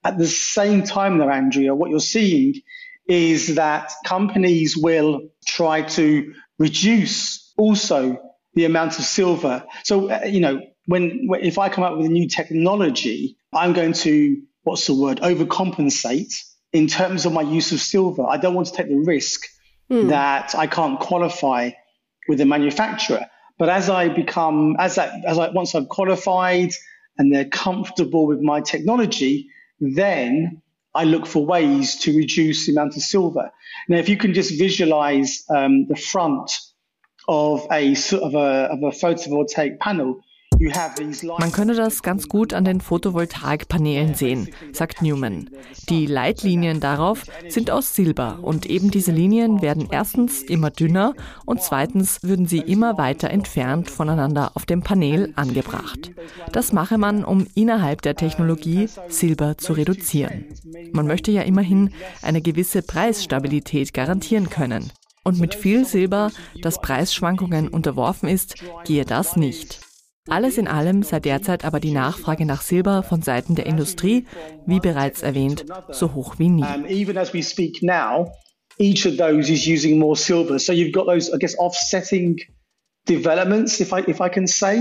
At 0.03 0.19
the 0.19 0.25
same 0.25 0.85
time, 0.85 1.19
though, 1.19 1.29
Andrea, 1.29 1.73
what 1.75 1.91
you're 1.91 2.00
seeing 2.00 2.62
is 3.07 3.57
that 3.57 3.93
companies 4.07 4.77
will 4.77 5.31
try 5.45 5.83
to 5.83 6.33
reduce 6.61 7.52
also 7.57 8.21
the 8.55 8.67
amount 8.67 8.99
of 8.99 9.05
silver. 9.05 9.64
So, 9.83 10.11
uh, 10.11 10.21
you 10.26 10.40
know, 10.40 10.61
when, 10.87 11.26
when, 11.26 11.40
if 11.40 11.59
I 11.59 11.71
come 11.71 11.83
up 11.83 11.97
with 11.97 12.07
a 12.07 12.11
new 12.11 12.29
technology, 12.29 13.37
I'm 13.52 13.73
going 13.73 13.95
to 13.95 14.43
what's 14.62 14.87
the 14.87 14.95
word 14.95 15.21
overcompensate 15.21 16.35
in 16.73 16.87
terms 16.87 17.26
of 17.26 17.33
my 17.33 17.43
use 17.43 17.73
of 17.73 17.81
silver. 17.81 18.25
I 18.29 18.37
don't 18.37 18.55
want 18.55 18.69
to 18.69 18.75
take 18.75 18.88
the 18.88 18.99
risk 18.99 19.40
mm. 19.90 20.11
that 20.11 20.55
I 20.55 20.67
can't 20.67 21.00
qualify 21.00 21.71
with 22.29 22.38
the 22.38 22.45
manufacturer. 22.45 23.26
But 23.59 23.71
as 23.71 23.88
I 23.88 24.09
become, 24.09 24.76
as 24.79 24.97
that, 24.97 25.25
as 25.25 25.38
I 25.38 25.49
once 25.50 25.75
I've 25.75 25.88
qualified 25.88 26.71
and 27.17 27.33
they're 27.33 27.49
comfortable 27.49 28.26
with 28.26 28.40
my 28.40 28.61
technology, 28.61 29.49
then 29.81 30.62
I 30.95 31.05
look 31.05 31.27
for 31.27 31.45
ways 31.45 31.97
to 32.01 32.17
reduce 32.17 32.67
the 32.67 32.73
amount 32.73 32.97
of 32.97 33.03
silver. 33.03 33.51
Now, 33.89 33.99
if 33.99 34.09
you 34.09 34.17
can 34.17 34.35
just 34.35 34.59
visualize 34.59 35.45
um, 35.49 35.87
the 35.87 35.97
front 35.97 36.51
of 37.29 37.67
a, 37.71 37.95
of 38.13 38.35
a, 38.35 38.69
of 38.73 38.83
a 38.83 38.91
photovoltaic 38.91 39.79
panel, 39.79 40.21
Man 41.38 41.52
könne 41.52 41.75
das 41.75 42.02
ganz 42.02 42.29
gut 42.29 42.52
an 42.52 42.64
den 42.64 42.83
Photovoltaikpanelen 42.83 44.14
sehen, 44.14 44.50
sagt 44.73 45.00
Newman. 45.00 45.49
Die 45.88 46.05
Leitlinien 46.05 46.81
darauf 46.81 47.25
sind 47.49 47.71
aus 47.71 47.95
Silber 47.95 48.40
und 48.43 48.67
eben 48.67 48.90
diese 48.90 49.11
Linien 49.11 49.62
werden 49.62 49.88
erstens 49.90 50.43
immer 50.43 50.71
dünner 50.71 51.14
und 51.47 51.62
zweitens 51.62 52.23
würden 52.23 52.47
sie 52.47 52.59
immer 52.59 52.99
weiter 52.99 53.31
entfernt 53.31 53.90
voneinander 53.90 54.52
auf 54.55 54.67
dem 54.67 54.83
Panel 54.83 55.33
angebracht. 55.35 56.11
Das 56.52 56.75
mache 56.75 56.99
man, 56.99 57.25
um 57.25 57.47
innerhalb 57.55 58.02
der 58.02 58.17
Technologie 58.17 58.88
Silber 59.09 59.57
zu 59.57 59.73
reduzieren. 59.73 60.45
Man 60.93 61.07
möchte 61.07 61.31
ja 61.31 61.43
immerhin 61.43 61.90
eine 62.21 62.43
gewisse 62.43 62.83
Preisstabilität 62.83 63.95
garantieren 63.95 64.50
können. 64.50 64.93
Und 65.25 65.38
mit 65.38 65.55
viel 65.55 65.87
Silber, 65.87 66.31
das 66.61 66.81
Preisschwankungen 66.81 67.69
unterworfen 67.69 68.29
ist, 68.29 68.57
gehe 68.85 69.05
das 69.05 69.37
nicht. 69.37 69.90
Alles 70.31 70.59
in 70.59 70.69
allem 70.69 71.03
sei 71.03 71.21
derzeit 71.21 71.65
aber 71.65 71.81
die 71.81 71.93
Nachfrage 71.93 72.47
nach 72.47 72.63
Silber 72.63 73.03
von 73.03 73.23
Seiten 73.23 73.55
der 73.55 73.67
Industrie, 73.67 74.27
wie 74.67 74.81
bereits 74.81 75.23
erwähnt, 75.23 75.67
so 75.91 76.15
hoch 76.15 76.39
wie 76.39 76.49
nie. 76.49 76.65
each 78.81 79.07
of 79.07 79.17
those 79.17 79.51
is 79.51 79.67
using 79.67 79.99
more 79.99 80.17
silver. 80.17 80.59
So 80.59 80.73
you've 80.73 80.93
got 80.93 81.07
those, 81.07 81.33
I 81.33 81.37
guess, 81.39 81.57
offsetting 81.59 82.39
developments, 83.07 83.81
if 83.81 83.93
I 83.93 84.01
if 84.09 84.21
I 84.21 84.29
can 84.29 84.47
say. 84.47 84.79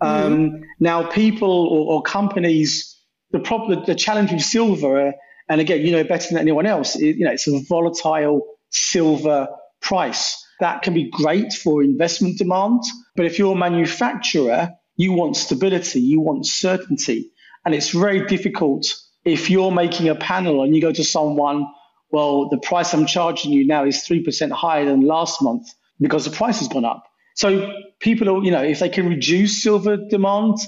Um, 0.00 0.50
mm-hmm. 0.50 0.62
Now, 0.80 1.08
people 1.08 1.50
or, 1.50 1.94
or, 1.94 2.02
companies, 2.02 2.98
the 3.30 3.38
problem, 3.38 3.84
the 3.86 3.94
challenge 3.94 4.32
with 4.32 4.42
silver, 4.42 5.08
uh, 5.08 5.12
and 5.48 5.60
again, 5.60 5.80
you 5.82 5.92
know 5.92 6.04
better 6.04 6.28
than 6.28 6.38
anyone 6.38 6.66
else, 6.66 6.96
it, 6.96 7.16
you 7.16 7.24
know, 7.24 7.32
it's 7.32 7.46
a 7.46 7.60
volatile 7.68 8.46
silver 8.70 9.48
price. 9.80 10.42
That 10.60 10.82
can 10.82 10.94
be 10.94 11.10
great 11.10 11.52
for 11.52 11.82
investment 11.82 12.38
demand. 12.38 12.82
But 13.14 13.26
if 13.26 13.38
you're 13.38 13.54
a 13.54 13.58
manufacturer, 13.58 14.70
you 14.96 15.12
want 15.12 15.36
stability, 15.36 16.00
you 16.00 16.20
want 16.20 16.46
certainty. 16.46 17.30
And 17.64 17.74
it's 17.74 17.90
very 17.90 18.26
difficult 18.26 18.86
if 19.24 19.50
you're 19.50 19.72
making 19.72 20.08
a 20.08 20.14
panel 20.14 20.62
and 20.62 20.74
you 20.74 20.80
go 20.80 20.92
to 20.92 21.04
someone, 21.04 21.66
well, 22.10 22.48
the 22.48 22.58
price 22.58 22.94
I'm 22.94 23.06
charging 23.06 23.52
you 23.52 23.66
now 23.66 23.84
is 23.84 24.04
3% 24.08 24.52
higher 24.52 24.84
than 24.84 25.02
last 25.02 25.42
month 25.42 25.68
because 26.00 26.24
the 26.24 26.30
price 26.30 26.60
has 26.60 26.68
gone 26.68 26.84
up. 26.84 27.04
So 27.34 27.72
people 27.98 28.30
are, 28.30 28.42
you 28.42 28.52
know, 28.52 28.62
if 28.62 28.78
they 28.78 28.88
can 28.88 29.08
reduce 29.08 29.62
silver 29.62 29.96
demand, 29.96 30.58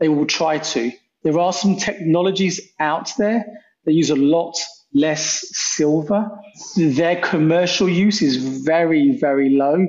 they 0.00 0.08
will 0.08 0.26
try 0.26 0.58
to. 0.58 0.92
There 1.22 1.38
are 1.38 1.52
some 1.52 1.76
technologies 1.76 2.60
out 2.80 3.12
there 3.16 3.46
that 3.84 3.92
use 3.92 4.10
a 4.10 4.16
lot 4.16 4.56
less 4.94 5.44
silver. 5.52 6.30
Their 6.76 7.20
commercial 7.20 7.88
use 7.88 8.22
is 8.22 8.36
very, 8.36 9.18
very 9.18 9.50
low. 9.50 9.86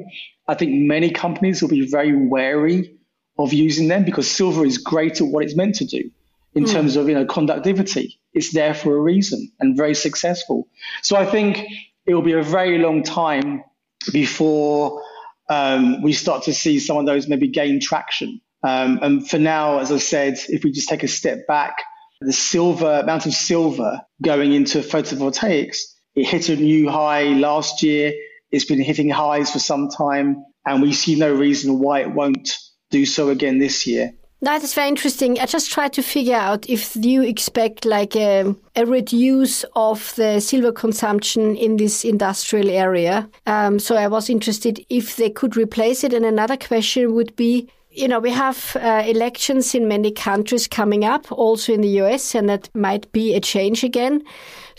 I 0.48 0.56
think 0.56 0.74
many 0.74 1.12
companies 1.12 1.62
will 1.62 1.70
be 1.70 1.88
very 1.90 2.16
wary 2.16 2.96
of 3.38 3.54
using 3.54 3.88
them 3.88 4.04
because 4.04 4.30
silver 4.30 4.66
is 4.66 4.78
great 4.78 5.22
at 5.22 5.28
what 5.28 5.44
it's 5.44 5.56
meant 5.56 5.76
to 5.76 5.86
do 5.86 6.10
in 6.56 6.66
mm. 6.66 6.72
terms 6.72 6.96
of 6.96 7.08
you 7.08 7.16
know 7.16 7.26
conductivity. 7.26 8.20
It's 8.34 8.54
there 8.54 8.74
for 8.74 8.96
a 8.96 9.00
reason 9.00 9.52
and 9.60 9.78
very 9.78 9.96
successful. 9.96 10.68
So 11.02 11.16
I 11.16 11.26
think 11.26 11.66
it 12.06 12.14
will 12.14 12.22
be 12.22 12.34
a 12.34 12.44
very 12.44 12.78
long 12.78 13.04
time 13.04 13.64
before 14.12 15.02
um, 15.50 16.02
we 16.02 16.14
start 16.14 16.44
to 16.44 16.54
see 16.54 16.80
some 16.80 16.98
of 16.98 17.06
those 17.06 17.28
maybe 17.28 17.48
gain 17.48 17.80
traction. 17.80 18.42
Um, 18.62 19.00
and 19.02 19.28
for 19.28 19.40
now, 19.40 19.80
as 19.80 19.92
I 19.92 19.98
said, 19.98 20.38
if 20.50 20.64
we 20.64 20.72
just 20.72 20.90
take 20.90 21.04
a 21.04 21.08
step 21.08 21.48
back, 21.48 21.76
the 22.22 22.34
silver 22.34 23.00
amount 23.00 23.26
of 23.26 23.34
silver 23.34 24.02
going 24.22 24.54
into 24.54 24.80
photovoltaics, 24.80 25.78
it 26.16 26.26
hit 26.26 26.50
a 26.50 26.56
new 26.56 26.90
high 26.90 27.24
last 27.24 27.82
year. 27.84 28.14
It's 28.52 28.66
been 28.66 28.82
hitting 28.82 29.10
highs 29.10 29.52
for 29.52 29.60
some 29.60 29.90
time, 29.90 30.44
and 30.66 30.82
we 30.82 30.94
see 30.94 31.16
no 31.16 31.34
reason 31.34 31.80
why 31.80 32.02
it 32.02 32.12
won't 32.12 32.58
do 32.90 33.06
so 33.06 33.30
again 33.30 33.60
this 33.60 33.86
year. 33.86 34.14
That 34.42 34.64
is 34.64 34.74
very 34.74 34.88
interesting. 34.88 35.38
I 35.38 35.46
just 35.46 35.70
try 35.70 35.90
to 35.90 36.02
figure 36.02 36.36
out 36.36 36.70
if 36.70 36.96
you 36.96 37.24
expect 37.24 37.84
like 37.84 38.16
a, 38.16 38.56
a 38.76 38.86
reduce 38.86 39.66
of 39.76 40.16
the 40.16 40.40
silver 40.40 40.72
consumption 40.72 41.58
in 41.58 41.76
this 41.76 42.06
industrial 42.06 42.70
area. 42.70 43.30
Um, 43.46 43.80
so 43.80 43.98
I 43.98 44.08
was 44.08 44.30
interested 44.30 44.84
if 44.90 45.18
they 45.18 45.30
could 45.30 45.58
replace 45.58 46.06
it. 46.06 46.14
And 46.14 46.26
another 46.26 46.56
question 46.56 47.14
would 47.16 47.36
be 47.36 47.70
you 48.00 48.08
know, 48.08 48.20
we 48.20 48.32
have 48.32 48.78
uh, 48.78 49.04
elections 49.06 49.76
in 49.76 49.88
many 49.88 50.12
countries 50.12 50.68
coming 50.68 51.04
up, 51.04 51.30
also 51.34 51.74
in 51.74 51.82
the 51.82 52.02
US, 52.02 52.34
and 52.34 52.48
that 52.48 52.70
might 52.74 53.12
be 53.12 53.36
a 53.36 53.42
change 53.42 53.84
again. 53.84 54.24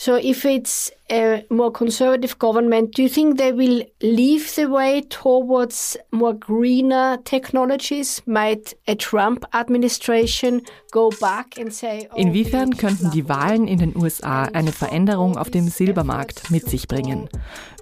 So 0.00 0.16
if 0.16 0.47
it's 0.47 0.90
a 1.11 1.45
more 1.50 1.71
conservative 1.71 2.38
government, 2.38 2.95
do 2.95 3.02
you 3.02 3.11
think 3.11 3.37
they 3.37 3.52
will 3.52 3.85
leave 4.00 4.54
the 4.54 4.71
way 4.71 5.02
towards 5.02 5.99
more 6.11 6.33
greener 6.33 7.19
technologies? 7.26 8.23
Might 8.25 8.73
a 8.88 8.95
Trump 8.95 9.45
administration 9.52 10.62
go 10.90 11.11
back 11.21 11.59
and 11.59 11.71
say, 11.71 12.09
oh, 12.12 12.16
Inwiefern 12.16 12.78
könnten 12.78 13.11
die 13.11 13.28
Wahlen 13.28 13.69
in 13.69 13.78
den 13.78 13.95
USA 13.95 14.45
eine 14.45 14.73
Veränderung 14.73 15.37
auf 15.37 15.50
dem 15.50 15.69
Silbermarkt 15.69 16.50
mit 16.50 16.71
sich 16.71 16.88
bringen? 16.88 17.28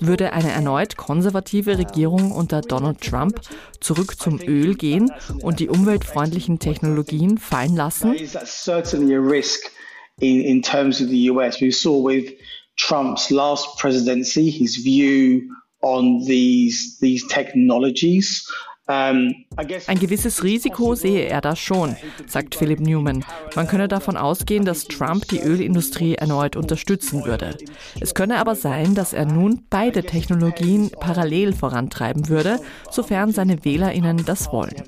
Würde 0.00 0.32
eine 0.32 0.50
erneut 0.50 0.96
konservative 0.96 1.78
Regierung 1.78 2.32
unter 2.32 2.62
Donald 2.62 3.00
Trump 3.00 3.42
zurück 3.78 4.18
zum 4.18 4.40
Öl 4.40 4.74
gehen 4.74 5.12
und 5.42 5.60
die 5.60 5.68
umweltfreundlichen 5.68 6.58
Technologien 6.58 7.38
fallen 7.38 7.76
lassen? 7.76 8.16
In, 10.20 10.40
in 10.42 10.62
terms 10.62 11.00
of 11.00 11.08
the 11.08 11.18
US. 11.32 11.60
We 11.60 11.70
saw 11.70 11.98
with 11.98 12.32
Trump's 12.76 13.30
last 13.30 13.78
presidency, 13.78 14.50
his 14.50 14.76
view 14.76 15.54
on 15.82 16.24
these, 16.24 16.98
these 17.00 17.26
technologies. 17.28 18.46
Ein 18.88 19.98
gewisses 20.00 20.42
Risiko 20.42 20.94
sehe 20.94 21.26
er 21.26 21.42
da 21.42 21.54
schon, 21.56 21.94
sagt 22.26 22.54
Philip 22.54 22.80
Newman. 22.80 23.22
Man 23.54 23.68
könne 23.68 23.86
davon 23.86 24.16
ausgehen, 24.16 24.64
dass 24.64 24.84
Trump 24.84 25.28
die 25.28 25.40
Ölindustrie 25.40 26.14
erneut 26.14 26.56
unterstützen 26.56 27.26
würde. 27.26 27.54
Es 28.00 28.14
könne 28.14 28.38
aber 28.38 28.54
sein, 28.54 28.94
dass 28.94 29.12
er 29.12 29.26
nun 29.26 29.66
beide 29.68 30.04
Technologien 30.04 30.90
parallel 30.98 31.52
vorantreiben 31.52 32.30
würde, 32.30 32.60
sofern 32.90 33.30
seine 33.32 33.62
Wählerinnen 33.62 34.24
das 34.24 34.52
wollen. 34.52 34.82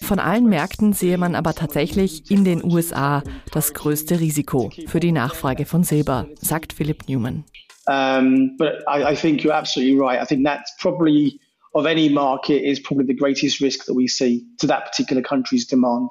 Von 0.00 0.18
allen 0.18 0.48
Märkten 0.48 0.94
sehe 0.94 1.18
man 1.18 1.34
aber 1.34 1.54
tatsächlich 1.54 2.30
in 2.30 2.44
den 2.44 2.64
USA 2.64 3.22
das 3.52 3.74
größte 3.74 4.18
Risiko 4.18 4.70
für 4.86 5.00
die 5.00 5.12
Nachfrage 5.12 5.66
von 5.66 5.84
Silber, 5.84 6.26
sagt 6.40 6.72
Philip 6.72 7.06
Newman. 7.06 7.44
Um, 7.88 8.56
but 8.58 8.84
I, 8.86 9.12
I 9.12 9.16
think 9.16 9.40
you're 9.40 9.52
absolutely 9.52 9.98
right. 9.98 10.20
I 10.22 10.24
think 10.24 10.44
that's 10.44 10.72
probably 10.78 11.40
of 11.74 11.86
any 11.86 12.08
market 12.08 12.62
is 12.62 12.80
probably 12.80 13.06
the 13.06 13.14
greatest 13.14 13.60
risk 13.60 13.86
that 13.86 13.94
we 13.94 14.06
see 14.08 14.44
to 14.58 14.66
that 14.66 14.86
particular 14.86 15.22
country's 15.22 15.66
demand. 15.66 16.10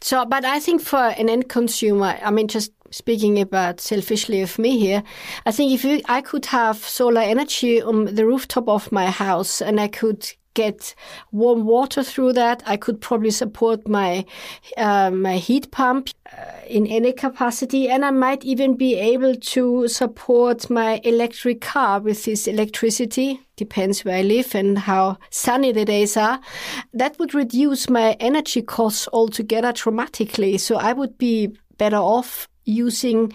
So, 0.00 0.24
but 0.24 0.44
I 0.44 0.60
think 0.60 0.80
for 0.80 0.98
an 0.98 1.28
end 1.28 1.48
consumer, 1.48 2.18
I 2.22 2.30
mean, 2.30 2.46
just 2.46 2.72
speaking 2.90 3.40
about 3.40 3.80
selfishly 3.80 4.40
of 4.42 4.58
me 4.58 4.78
here, 4.78 5.02
I 5.44 5.50
think 5.50 5.72
if 5.72 5.84
you, 5.84 6.00
I 6.06 6.20
could 6.20 6.46
have 6.46 6.76
solar 6.76 7.20
energy 7.20 7.82
on 7.82 8.14
the 8.14 8.24
rooftop 8.24 8.68
of 8.68 8.92
my 8.92 9.10
house 9.10 9.60
and 9.60 9.80
I 9.80 9.88
could 9.88 10.30
get 10.58 10.94
warm 11.30 11.64
water 11.64 12.02
through 12.02 12.32
that. 12.32 12.62
I 12.66 12.76
could 12.76 13.00
probably 13.00 13.30
support 13.30 13.86
my 13.86 14.24
uh, 14.76 15.10
my 15.10 15.36
heat 15.36 15.70
pump 15.70 16.10
uh, 16.10 16.36
in 16.66 16.86
any 16.86 17.12
capacity, 17.12 17.88
and 17.88 18.04
I 18.04 18.10
might 18.10 18.44
even 18.44 18.76
be 18.76 18.96
able 19.12 19.34
to 19.54 19.86
support 19.86 20.68
my 20.68 21.00
electric 21.04 21.60
car 21.60 22.00
with 22.00 22.24
this 22.24 22.48
electricity. 22.48 23.40
Depends 23.56 24.04
where 24.04 24.18
I 24.18 24.22
live 24.22 24.54
and 24.54 24.78
how 24.78 25.18
sunny 25.30 25.72
the 25.72 25.84
days 25.84 26.16
are. 26.16 26.40
That 26.92 27.18
would 27.18 27.34
reduce 27.34 27.88
my 27.88 28.16
energy 28.18 28.62
costs 28.62 29.08
altogether 29.12 29.72
dramatically. 29.72 30.58
So 30.58 30.76
I 30.76 30.92
would 30.92 31.18
be 31.18 31.56
better 31.78 32.02
off 32.16 32.48
using 32.64 33.32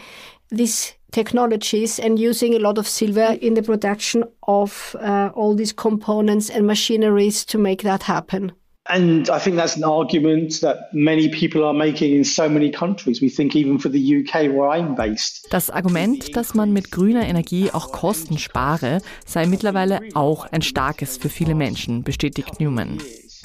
these 0.53 0.93
technologies 1.11 1.99
and 1.99 2.19
using 2.19 2.55
a 2.55 2.59
lot 2.59 2.77
of 2.77 2.87
silver 2.87 3.37
in 3.41 3.53
the 3.53 3.63
production 3.63 4.23
of 4.47 4.95
uh, 4.99 5.29
all 5.35 5.55
these 5.55 5.73
components 5.73 6.49
and 6.49 6.65
machineries 6.65 7.45
to 7.45 7.57
make 7.57 7.83
that 7.83 8.03
happen. 8.03 8.51
And 8.89 9.29
I 9.29 9.39
think 9.39 9.55
that's 9.55 9.77
an 9.77 9.85
argument 9.85 10.59
that 10.59 10.93
many 10.93 11.29
people 11.29 11.63
are 11.63 11.73
making 11.73 12.15
in 12.15 12.25
so 12.25 12.49
many 12.49 12.69
countries. 12.69 13.21
We 13.21 13.29
think 13.29 13.55
even 13.55 13.79
for 13.79 13.87
the 13.87 14.17
UK 14.17 14.51
where 14.53 14.67
I'm 14.67 14.93
based. 14.93 15.47
Das 15.51 15.69
Argument, 15.69 16.35
dass 16.35 16.53
man 16.53 16.73
mit 16.73 16.91
grüner 16.91 17.25
Energie 17.25 17.69
auch 17.71 17.93
Kosten 17.93 18.37
spare, 18.37 18.99
sei 19.25 19.45
mittlerweile 19.45 20.01
auch 20.15 20.47
ein 20.51 20.61
starkes 20.61 21.15
für 21.15 21.29
viele 21.29 21.55
Menschen, 21.55 22.03
bestätigt 22.03 22.59
Newman. 22.59 22.99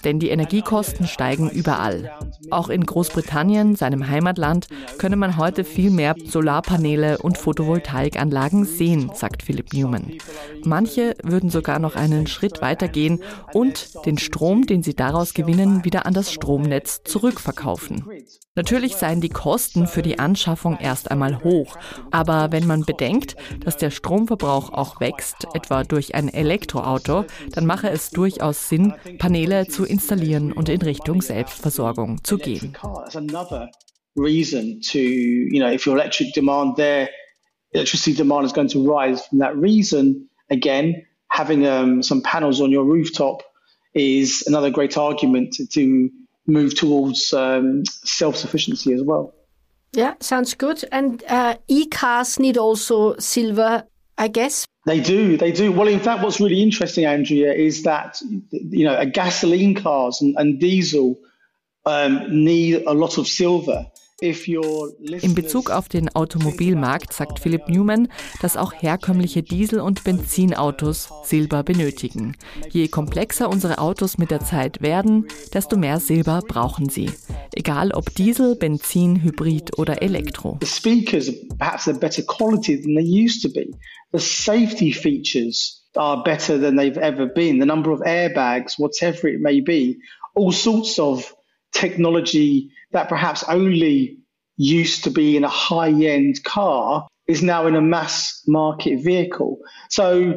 Denn 0.04 0.18
die 0.18 0.30
Energiekosten 0.30 1.06
steigen 1.06 1.50
überall. 1.50 2.10
Auch 2.50 2.68
in 2.68 2.84
Großbritannien, 2.86 3.76
seinem 3.76 4.08
Heimatland, 4.08 4.68
könne 4.98 5.16
man 5.16 5.36
heute 5.36 5.64
viel 5.64 5.90
mehr 5.90 6.14
Solarpaneele 6.24 7.18
und 7.18 7.38
Photovoltaikanlagen 7.38 8.64
sehen, 8.64 9.10
sagt 9.14 9.42
Philipp 9.42 9.72
Newman. 9.72 10.12
Manche 10.64 11.14
würden 11.22 11.50
sogar 11.50 11.78
noch 11.78 11.96
einen 11.96 12.26
Schritt 12.26 12.62
weiter 12.62 12.88
gehen 12.88 13.20
und 13.52 14.04
den 14.06 14.18
Strom, 14.18 14.66
den 14.66 14.82
sie 14.82 14.94
daraus 14.94 15.34
gewinnen, 15.34 15.84
wieder 15.84 16.06
an 16.06 16.14
das 16.14 16.32
Stromnetz 16.32 17.02
zurückverkaufen. 17.04 18.04
Natürlich 18.54 18.96
seien 18.96 19.20
die 19.20 19.28
Kosten 19.28 19.86
für 19.86 20.02
die 20.02 20.18
Anschaffung 20.18 20.78
erst 20.80 21.12
einmal 21.12 21.44
hoch, 21.44 21.76
aber 22.10 22.50
wenn 22.50 22.66
man 22.66 22.82
bedenkt, 22.82 23.36
dass 23.64 23.76
der 23.76 23.90
Stromverbrauch 23.90 24.72
auch 24.72 25.00
wächst, 25.00 25.46
etwa 25.54 25.84
durch 25.84 26.16
ein 26.16 26.28
Elektroauto, 26.28 27.24
dann 27.52 27.66
mache 27.66 27.88
es 27.88 28.10
durchaus 28.10 28.68
Sinn, 28.68 28.94
Paneele 29.18 29.68
zu 29.68 29.84
installieren 29.88 30.52
und 30.52 30.68
in 30.68 30.82
Richtung 30.82 31.22
Selbstversorgung 31.22 32.22
zu 32.22 32.38
gehen. 32.38 32.76
That's 32.82 33.16
another 33.16 33.70
reason 34.16 34.80
to, 34.92 34.98
you 34.98 35.60
know, 35.60 35.70
if 35.70 35.86
your 35.86 35.96
electric 35.96 36.34
demand 36.34 36.76
there, 36.76 37.08
electricity 37.72 38.14
demand 38.14 38.46
is 38.46 38.52
going 38.52 38.68
to 38.68 38.84
rise 38.84 39.26
from 39.26 39.38
that 39.38 39.56
reason, 39.56 40.28
again, 40.50 41.06
having 41.30 41.66
um, 41.66 42.02
some 42.02 42.22
panels 42.22 42.60
on 42.60 42.70
your 42.70 42.84
rooftop 42.84 43.42
is 43.94 44.44
another 44.46 44.70
great 44.70 44.96
argument 44.96 45.52
to, 45.54 45.66
to 45.66 46.10
move 46.46 46.74
towards 46.74 47.32
um, 47.32 47.82
self-sufficiency 48.04 48.92
as 48.92 49.02
well. 49.02 49.34
Yeah, 49.92 50.14
sounds 50.20 50.54
good. 50.54 50.84
And 50.92 51.22
uh, 51.28 51.56
e-cars 51.68 52.38
need 52.38 52.58
also 52.58 53.16
silver, 53.18 53.84
I 54.18 54.28
guess. 54.28 54.66
They 54.84 55.00
do, 55.00 55.36
they 55.36 55.52
do. 55.52 55.70
Well, 55.70 55.86
in 55.86 56.00
fact, 56.00 56.22
what's 56.22 56.40
really 56.40 56.62
interesting, 56.62 57.06
Andrea, 57.06 57.52
is 57.52 57.84
that 57.84 58.20
you 58.50 58.84
know, 58.84 59.04
gasoline 59.06 59.74
cars 59.74 60.20
and, 60.20 60.34
and 60.36 60.58
diesel 60.58 61.18
um, 61.86 62.44
need 62.44 62.82
a 62.86 62.92
lot 62.92 63.18
of 63.18 63.28
silver. 63.28 63.86
In 64.20 65.34
Bezug 65.36 65.70
auf 65.70 65.88
den 65.88 66.08
Automobilmarkt 66.08 67.12
sagt 67.12 67.38
Philipp 67.38 67.68
Newman, 67.68 68.08
dass 68.40 68.56
auch 68.56 68.72
herkömmliche 68.72 69.44
Diesel- 69.44 69.78
und 69.78 70.02
Benzinautos 70.02 71.08
Silber 71.22 71.62
benötigen. 71.62 72.36
Je 72.68 72.88
komplexer 72.88 73.48
unsere 73.48 73.78
Autos 73.78 74.18
mit 74.18 74.32
der 74.32 74.40
Zeit 74.40 74.82
werden, 74.82 75.28
desto 75.54 75.76
mehr 75.76 76.00
Silber 76.00 76.40
brauchen 76.46 76.88
sie. 76.88 77.12
Egal 77.54 77.92
ob 77.92 78.12
Diesel, 78.16 78.56
Benzin, 78.56 79.22
Hybrid 79.22 79.78
oder 79.78 80.02
Elektro. 80.02 80.58
The 80.60 80.66
speakers 80.66 81.32
perhaps 81.56 81.86
are 81.86 81.96
better 81.96 82.22
quality 82.22 82.82
than 82.82 82.96
they 82.96 83.24
used 83.24 83.40
to 83.42 83.48
be. 83.48 83.70
The 84.10 84.18
safety 84.18 84.92
features 84.92 85.84
are 85.94 86.24
better 86.24 86.60
than 86.60 86.76
they've 86.76 87.00
ever 87.00 87.26
been. 87.26 87.60
The 87.60 87.66
number 87.66 87.92
of 87.92 88.00
airbags, 88.00 88.80
whatever 88.80 89.28
it 89.28 89.40
may 89.40 89.60
be, 89.60 89.96
all 90.34 90.50
sorts 90.50 90.98
of 90.98 91.32
technology 91.72 92.72
that 92.92 93.08
perhaps 93.08 93.44
only 93.44 94.18
used 94.56 95.04
to 95.04 95.10
be 95.10 95.36
in 95.36 95.44
a 95.44 95.48
high 95.48 95.90
end 95.90 96.42
car 96.44 97.06
is 97.26 97.42
now 97.42 97.66
in 97.66 97.76
a 97.76 97.80
mass 97.80 98.42
market 98.46 99.02
vehicle. 99.02 99.58
So 99.90 100.34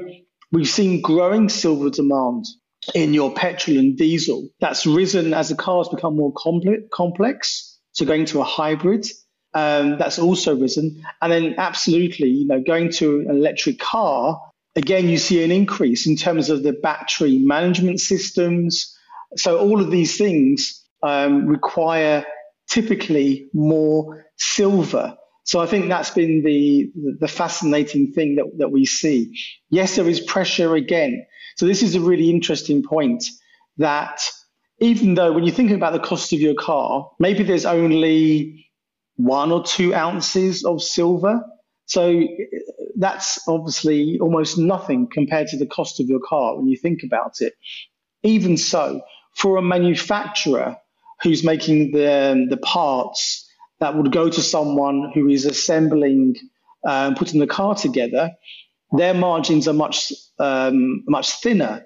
we've 0.52 0.70
seen 0.70 1.02
growing 1.02 1.50
silver 1.50 1.90
demand 1.90 2.46
in 2.94 3.14
your 3.14 3.34
petrol 3.34 3.78
and 3.78 3.98
diesel. 3.98 4.50
That's 4.60 4.86
risen 4.86 5.34
as 5.34 5.50
the 5.50 5.56
cars 5.56 5.88
become 5.90 6.18
more 6.18 6.34
complex. 6.34 7.80
So 7.94 8.06
going 8.06 8.26
to 8.26 8.42
a 8.42 8.44
hybrid, 8.44 9.06
um, 9.54 9.98
that's 9.98 10.20
also 10.20 10.56
risen. 10.56 11.04
And 11.22 11.32
then 11.32 11.56
absolutely, 11.58 12.30
you 12.30 12.48
know, 12.48 12.62
going 12.62 12.92
to 12.94 13.22
an 13.22 13.30
electric 13.30 13.80
car, 13.80 14.42
again, 14.76 15.08
you 15.08 15.18
see 15.18 15.44
an 15.44 15.52
increase 15.52 16.08
in 16.08 16.16
terms 16.16 16.50
of 16.50 16.64
the 16.64 16.74
battery 16.74 17.38
management 17.40 18.00
systems. 18.00 18.98
So 19.38 19.60
all 19.60 19.82
of 19.82 19.92
these 19.92 20.18
things 20.18 20.84
um, 21.04 21.48
require 21.48 22.26
typically 22.72 23.50
more 23.54 24.26
silver. 24.38 25.18
So 25.44 25.60
I 25.60 25.66
think 25.66 25.90
that's 25.90 26.12
been 26.12 26.44
the, 26.44 26.90
the 27.20 27.28
fascinating 27.28 28.14
thing 28.14 28.36
that, 28.36 28.46
that 28.60 28.72
we 28.72 28.86
see. 28.86 29.38
Yes, 29.70 29.98
there 29.98 30.08
is 30.08 30.22
pressure 30.22 30.76
again. 30.76 31.26
So 31.58 31.66
this 31.66 31.84
is 31.84 31.96
a 31.96 32.00
really 32.00 32.30
interesting 32.30 32.82
point 32.82 33.26
that 33.78 34.22
even 34.80 35.16
though 35.16 35.34
when 35.34 35.44
you're 35.44 35.54
thinking 35.54 35.76
about 35.76 35.94
the 35.94 36.00
cost 36.00 36.32
of 36.32 36.40
your 36.40 36.56
car, 36.56 37.10
maybe 37.20 37.44
there's 37.44 37.66
only 37.66 38.70
one 39.18 39.52
or 39.52 39.64
two 39.64 39.94
ounces 39.94 40.64
of 40.64 40.82
silver. 40.82 41.44
So 41.88 42.24
that's 42.96 43.40
obviously 43.50 44.18
almost 44.22 44.58
nothing 44.58 45.10
compared 45.12 45.48
to 45.50 45.58
the 45.58 45.68
cost 45.68 46.00
of 46.00 46.08
your 46.08 46.22
car 46.26 46.56
when 46.56 46.68
you 46.68 46.78
think 46.78 47.02
about 47.04 47.42
it. 47.42 47.54
Even 48.24 48.56
so, 48.56 49.02
for 49.36 49.58
a 49.58 49.62
manufacturer 49.62 50.78
who's 51.24 51.44
making 51.44 51.92
the, 51.92 52.48
the 52.50 52.58
parts 52.58 53.48
that 53.80 53.96
would 53.96 54.12
go 54.12 54.30
to 54.30 54.42
someone 54.42 55.12
who 55.14 55.28
is 55.28 55.46
assembling, 55.46 56.36
um, 56.88 57.16
putting 57.16 57.40
the 57.40 57.48
car 57.48 57.76
together, 57.76 58.32
their 58.92 59.14
margins 59.14 59.68
are 59.68 59.74
much, 59.74 60.12
um, 60.40 61.04
much 61.08 61.42
thinner. 61.42 61.86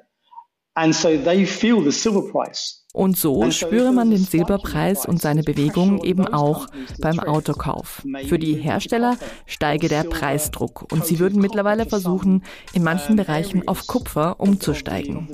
And 0.76 0.96
so 0.96 1.18
they 1.18 1.46
feel 1.46 1.82
the 1.82 1.92
silver 1.92 2.30
price. 2.32 2.82
Und 2.96 3.18
so 3.18 3.52
spüre 3.52 3.92
man 3.92 4.10
den 4.10 4.24
Silberpreis 4.24 5.06
und 5.06 5.22
seine 5.22 5.44
Bewegung 5.44 6.02
eben 6.02 6.26
auch 6.26 6.68
beim 7.02 7.20
Autokauf. 7.20 8.02
Für 8.28 8.40
die 8.40 8.54
Hersteller 8.54 9.18
steige 9.46 9.90
der 9.90 10.06
Preisdruck. 10.06 10.86
und 10.94 11.06
sie 11.06 11.20
würden 11.20 11.42
mittlerweile 11.42 11.86
versuchen, 11.86 12.44
in 12.74 12.84
manchen 12.84 13.18
Bereichen 13.18 13.68
auf 13.68 13.86
Kupfer 13.86 14.40
umzusteigen. 14.40 15.28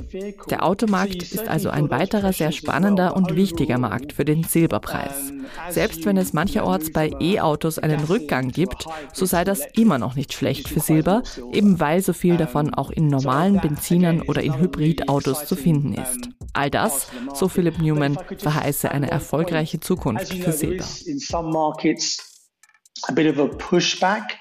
Der 0.50 0.66
Automarkt 0.66 1.22
ist 1.22 1.48
also 1.48 1.70
ein 1.70 1.92
weiterer 1.92 2.34
sehr 2.34 2.52
spannender 2.52 3.16
und 3.16 3.36
wichtiger 3.36 3.78
Markt 3.78 4.14
für 4.14 4.26
den 4.26 4.44
Silberpreis. 4.44 5.32
Selbst 5.70 6.06
wenn 6.06 6.18
es 6.18 6.34
mancherorts 6.34 6.92
bei 6.92 7.12
E-Autos 7.20 7.78
einen 7.78 8.04
Rückgang 8.06 8.50
gibt, 8.50 8.86
so 9.14 9.26
sei 9.26 9.44
das 9.44 9.62
immer 9.76 10.00
noch 10.00 10.16
nicht 10.16 10.34
schlecht 10.34 10.68
für 10.68 10.80
Silber, 10.80 11.22
eben 11.54 11.80
weil 11.80 12.02
so 12.02 12.14
viel 12.14 12.38
davon 12.38 12.74
auch 12.74 12.90
in 12.90 13.08
normalen 13.08 13.62
Benzinern 13.62 14.22
oder 14.24 14.42
in 14.42 14.58
Hybridautos 14.58 15.46
zu 15.46 15.56
finden 15.56 15.94
ist. 15.94 16.30
All 16.54 16.70
das, 16.70 17.08
so 17.34 17.51
Philip 17.52 17.80
Newman, 17.80 18.18
verheiße 18.38 18.92
eine 18.92 19.12
erfolgreiche 19.12 19.80
Zukunft 19.80 20.34
für 20.34 20.52
Silber. 20.52 20.86
A 23.08 23.14
bit 23.14 23.28
of 23.28 23.40
a 23.40 23.48
pushback 23.48 24.38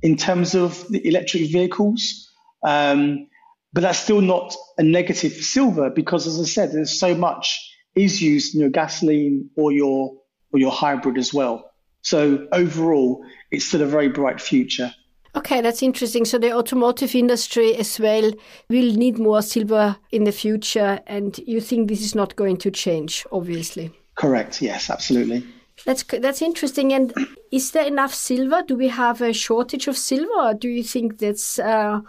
in 0.00 0.16
terms 0.16 0.54
of 0.54 0.86
the 0.90 0.98
electric 1.06 1.52
vehicles. 1.52 2.34
Um, 2.62 3.28
but 3.72 3.82
that's 3.82 4.00
still 4.00 4.20
not 4.20 4.54
a 4.78 4.82
negative 4.82 5.36
for 5.36 5.42
silver 5.42 5.90
because, 5.90 6.26
as 6.26 6.40
I 6.40 6.44
said, 6.44 6.72
there's 6.72 6.98
so 6.98 7.14
much 7.14 7.68
is 7.94 8.20
used 8.20 8.54
in 8.54 8.60
your 8.60 8.70
gasoline 8.70 9.50
or 9.56 9.72
your 9.72 10.16
or 10.52 10.58
your 10.58 10.72
hybrid 10.72 11.18
as 11.18 11.32
well. 11.32 11.70
So 12.02 12.48
overall, 12.52 13.24
it's 13.50 13.66
still 13.66 13.82
a 13.82 13.86
very 13.86 14.08
bright 14.08 14.40
future. 14.40 14.92
Okay, 15.36 15.60
that's 15.60 15.82
interesting. 15.82 16.24
So 16.24 16.38
the 16.38 16.52
automotive 16.52 17.14
industry 17.14 17.76
as 17.76 18.00
well 18.00 18.32
will 18.68 18.92
need 18.94 19.18
more 19.18 19.42
silver 19.42 19.96
in 20.10 20.24
the 20.24 20.32
future, 20.32 21.00
and 21.06 21.38
you 21.46 21.60
think 21.60 21.88
this 21.88 22.02
is 22.02 22.14
not 22.14 22.34
going 22.36 22.56
to 22.58 22.70
change, 22.70 23.26
obviously. 23.30 23.92
Correct. 24.16 24.60
Yes, 24.60 24.90
absolutely. 24.90 25.46
That's 25.86 26.02
that's 26.02 26.42
interesting. 26.42 26.92
And 26.92 27.14
is 27.50 27.70
there 27.70 27.86
enough 27.86 28.12
silver? 28.12 28.62
Do 28.66 28.76
we 28.76 28.88
have 28.88 29.22
a 29.22 29.32
shortage 29.32 29.88
of 29.88 29.96
silver, 29.96 30.32
or 30.38 30.54
do 30.54 30.68
you 30.68 30.82
think 30.82 31.18
that's 31.18 31.58
uh, 31.58 32.00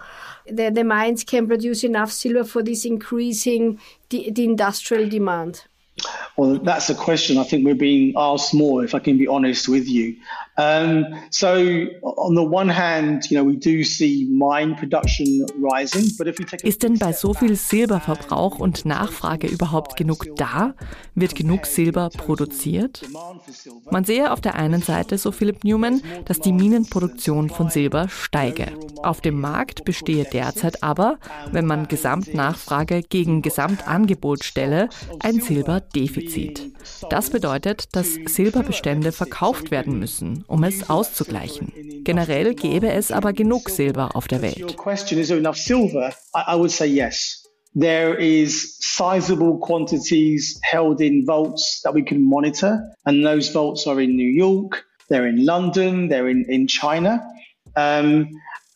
the 0.45 0.69
the 0.71 0.83
mines 0.83 1.23
can 1.23 1.47
produce 1.47 1.83
enough 1.83 2.11
silver 2.11 2.43
for 2.43 2.63
this 2.63 2.85
increasing 2.85 3.79
the, 4.09 4.31
the 4.31 4.43
industrial 4.43 5.07
demand? 5.07 5.63
Well, 6.37 6.57
that's 6.57 6.89
a 6.89 6.95
question 6.95 7.37
I 7.37 7.43
think 7.43 7.65
we're 7.65 7.75
being 7.75 8.13
asked 8.17 8.53
more, 8.53 8.83
if 8.83 8.95
I 8.95 8.99
can 8.99 9.17
be 9.17 9.27
honest 9.27 9.67
with 9.67 9.87
you. 9.87 10.15
Um, 10.57 11.05
so 11.29 11.47
on 11.47 12.35
the 12.35 12.43
one 12.43 12.67
hand, 12.67 13.31
you 13.31 13.37
know, 13.37 13.47
we 13.47 13.55
do 13.55 13.83
see 13.85 14.27
mine 14.29 14.75
production 14.75 15.45
rising, 15.57 16.11
but 16.17 16.27
if 16.27 16.39
we 16.39 16.45
take 16.45 16.67
Ist 16.67 16.83
denn 16.83 16.99
bei 16.99 17.13
so 17.13 17.33
viel 17.33 17.55
Silberverbrauch 17.55 18.59
und 18.59 18.85
Nachfrage 18.85 19.47
überhaupt 19.47 19.95
genug 19.95 20.27
da? 20.35 20.75
Wird 21.15 21.35
genug 21.35 21.65
Silber 21.65 22.09
produziert? 22.09 23.01
Man 23.89 24.03
sehe 24.03 24.31
auf 24.31 24.41
der 24.41 24.55
einen 24.55 24.81
Seite, 24.81 25.17
so 25.17 25.31
Philip 25.31 25.63
Newman, 25.63 26.01
dass 26.25 26.39
die 26.41 26.51
Minenproduktion 26.51 27.49
von 27.49 27.69
Silber 27.69 28.09
steige. 28.09 28.67
Auf 29.03 29.21
dem 29.21 29.39
Markt 29.39 29.85
bestehe 29.85 30.25
derzeit 30.25 30.83
aber, 30.83 31.17
wenn 31.51 31.65
man 31.65 31.87
Gesamtnachfrage 31.87 33.03
gegen 33.03 33.41
Gesamtangebot 33.41 34.43
stelle, 34.43 34.89
ein 35.19 35.39
Silberdefizit. 35.39 36.71
Das 37.09 37.29
bedeutet, 37.29 37.95
dass 37.95 38.15
Silberbestände 38.25 39.11
verkauft 39.11 39.71
werden 39.71 39.99
müssen, 39.99 40.43
um 40.47 40.63
es 40.63 40.89
auszugleichen. 40.89 42.03
Generell 42.03 42.53
gäbe 42.55 42.91
es 42.91 43.11
aber 43.11 43.33
genug 43.33 43.69
Silber 43.69 44.15
auf 44.15 44.27
der 44.27 44.41
Welt. 44.41 44.75
There 47.73 48.15
is 48.15 48.77
sizable 48.81 49.57
quantities 49.59 50.59
held 50.61 50.99
in 50.99 51.25
vaults 51.25 51.81
that 51.83 51.93
we 51.93 52.03
can 52.03 52.21
monitor, 52.21 52.81
and 53.05 53.23
those 53.23 53.49
vaults 53.53 53.87
are 53.87 54.01
in 54.01 54.17
New 54.17 54.29
York, 54.29 54.83
they're 55.07 55.25
in 55.25 55.45
London, 55.45 56.09
they're 56.09 56.29
in, 56.29 56.43
in 56.49 56.67
China. 56.67 57.25
Um, 57.77 58.27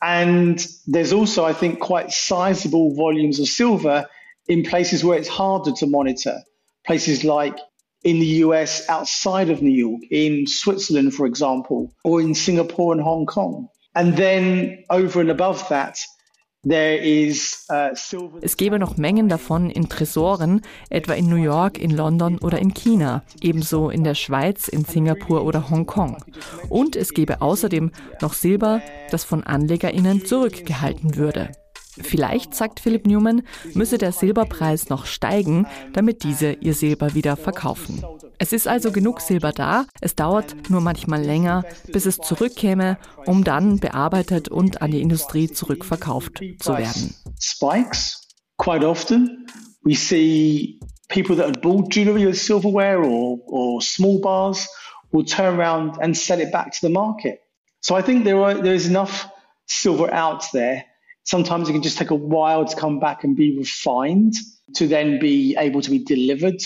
and 0.01 0.65
there's 0.87 1.11
also, 1.11 1.43
I 1.43 1.51
think, 1.51 1.79
quite 1.79 2.11
sizable 2.11 2.95
volumes 2.95 3.39
of 3.39 3.47
silver 3.47 4.05
in 4.47 4.63
places 4.63 5.03
where 5.03 5.17
it's 5.17 5.27
harder 5.27 5.71
to 5.73 5.87
monitor, 5.87 6.43
places 6.85 7.23
like 7.23 7.57
in 8.05 8.19
the 8.19 8.43
US 8.45 8.87
outside 8.87 9.49
of 9.51 9.61
New 9.61 9.75
York, 9.75 10.03
in 10.11 10.45
Switzerland, 10.45 11.13
for 11.13 11.25
example, 11.25 11.91
or 12.03 12.21
in 12.21 12.35
Singapore 12.35 12.93
and 12.93 13.01
Hong 13.01 13.25
Kong. 13.25 13.67
And 13.95 14.15
then 14.15 14.83
over 14.91 15.21
and 15.21 15.31
above 15.31 15.67
that, 15.69 15.97
uh, 16.67 17.89
es 18.41 18.57
gäbe 18.57 18.79
noch 18.79 18.97
Mengen 18.97 19.29
davon 19.29 19.69
in 19.69 19.89
Tresoren, 19.89 20.61
etwa 20.89 21.13
in 21.13 21.29
New 21.29 21.35
York, 21.35 21.77
in 21.79 21.91
London 21.91 22.39
oder 22.39 22.59
in 22.59 22.73
China, 22.73 23.23
ebenso 23.41 23.89
in 23.89 24.03
der 24.03 24.15
Schweiz, 24.15 24.67
in 24.67 24.85
Singapur 24.85 25.43
oder 25.43 25.69
Hongkong. 25.69 26.17
Und 26.69 26.95
es 26.95 27.13
gäbe 27.13 27.41
außerdem 27.41 27.91
noch 28.21 28.33
Silber, 28.33 28.81
das 29.09 29.23
von 29.23 29.43
AnlegerInnen 29.43 30.25
zurückgehalten 30.25 31.15
würde. 31.15 31.51
Vielleicht, 32.01 32.53
sagt 32.53 32.79
Philip 32.79 33.05
Newman, 33.05 33.43
müsse 33.73 33.97
der 33.97 34.11
Silberpreis 34.11 34.89
noch 34.89 35.05
steigen, 35.05 35.65
damit 35.93 36.23
diese 36.23 36.53
ihr 36.53 36.73
Silber 36.73 37.13
wieder 37.13 37.37
verkaufen. 37.37 38.03
Es 38.37 38.51
ist 38.51 38.67
also 38.67 38.91
genug 38.91 39.21
Silber 39.21 39.51
da, 39.51 39.85
es 40.01 40.15
dauert 40.15 40.69
nur 40.69 40.81
manchmal 40.81 41.21
länger, 41.21 41.63
bis 41.91 42.05
es 42.05 42.17
zurückkäme, 42.17 42.97
um 43.25 43.43
dann 43.43 43.79
bearbeitet 43.79 44.49
und 44.49 44.81
an 44.81 44.91
die 44.91 45.01
Industrie 45.01 45.49
zurückverkauft 45.49 46.41
zu 46.59 46.77
werden. 46.77 47.15
Spikes, 47.39 48.27
quite 48.57 48.87
often. 48.87 49.47
We 49.83 49.95
see 49.95 50.79
people 51.07 51.35
that 51.37 51.47
had 51.47 51.61
bought 51.61 51.93
jewelry 51.93 52.25
or 52.25 52.33
silverware 52.33 52.99
or, 52.99 53.39
or 53.47 53.81
small 53.81 54.19
bars 54.19 54.67
will 55.11 55.25
turn 55.25 55.59
around 55.59 55.97
and 56.01 56.17
sell 56.17 56.39
it 56.39 56.51
back 56.51 56.71
to 56.71 56.79
the 56.81 56.89
market. 56.89 57.39
So 57.79 57.95
I 57.95 58.01
think 58.01 58.25
there, 58.25 58.37
are, 58.41 58.55
there 58.55 58.73
is 58.73 58.87
enough 58.87 59.27
silver 59.67 60.11
out 60.11 60.43
there 60.51 60.83
Sometimes 61.25 61.67
it 61.67 61.73
can 61.73 61.81
just 61.81 61.97
take 61.97 62.11
a 62.11 62.15
while 62.15 62.65
to 62.65 62.75
come 62.75 62.99
back 62.99 63.23
and 63.23 63.35
be 63.35 63.57
refined 63.57 64.33
to 64.75 64.87
then 64.87 65.19
be 65.19 65.55
able 65.57 65.81
to 65.81 65.89
be 65.89 65.99
delivered 65.99 66.61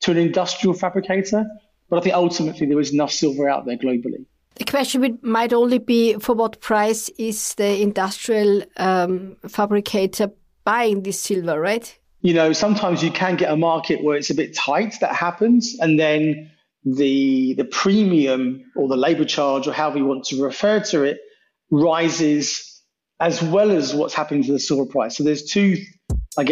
to 0.00 0.10
an 0.12 0.16
industrial 0.16 0.74
fabricator. 0.74 1.44
But 1.88 1.98
I 1.98 2.00
think 2.00 2.14
ultimately 2.14 2.66
there 2.66 2.80
is 2.80 2.92
enough 2.92 3.12
silver 3.12 3.48
out 3.48 3.66
there 3.66 3.76
globally. 3.76 4.26
The 4.56 4.64
question 4.64 5.18
might 5.22 5.52
only 5.52 5.78
be 5.78 6.14
for 6.14 6.34
what 6.34 6.60
price 6.60 7.08
is 7.18 7.54
the 7.54 7.82
industrial 7.82 8.62
um, 8.78 9.36
fabricator 9.46 10.30
buying 10.64 11.02
this 11.02 11.20
silver, 11.20 11.60
right? 11.60 11.98
You 12.22 12.32
know, 12.32 12.52
sometimes 12.52 13.02
you 13.02 13.10
can 13.10 13.36
get 13.36 13.52
a 13.52 13.56
market 13.56 14.02
where 14.02 14.16
it's 14.16 14.30
a 14.30 14.34
bit 14.34 14.54
tight. 14.54 14.96
That 15.00 15.14
happens, 15.14 15.76
and 15.78 16.00
then 16.00 16.50
the 16.84 17.54
the 17.54 17.64
premium 17.64 18.64
or 18.76 18.88
the 18.88 18.96
labor 18.96 19.24
charge 19.24 19.66
or 19.66 19.72
however 19.72 19.98
you 19.98 20.06
want 20.06 20.24
to 20.24 20.42
refer 20.42 20.80
to 20.80 21.02
it 21.02 21.18
rises 21.70 22.75
as 23.18 23.42
well 23.42 23.70
as 23.70 23.94
what's 23.94 24.14
happening 24.14 24.44
to 24.44 24.52
the 24.52 24.58
silver 24.58 24.86
price. 24.86 25.16
So 25.16 25.24
there's 25.24 25.44
two 25.44 25.76
Für 26.36 26.46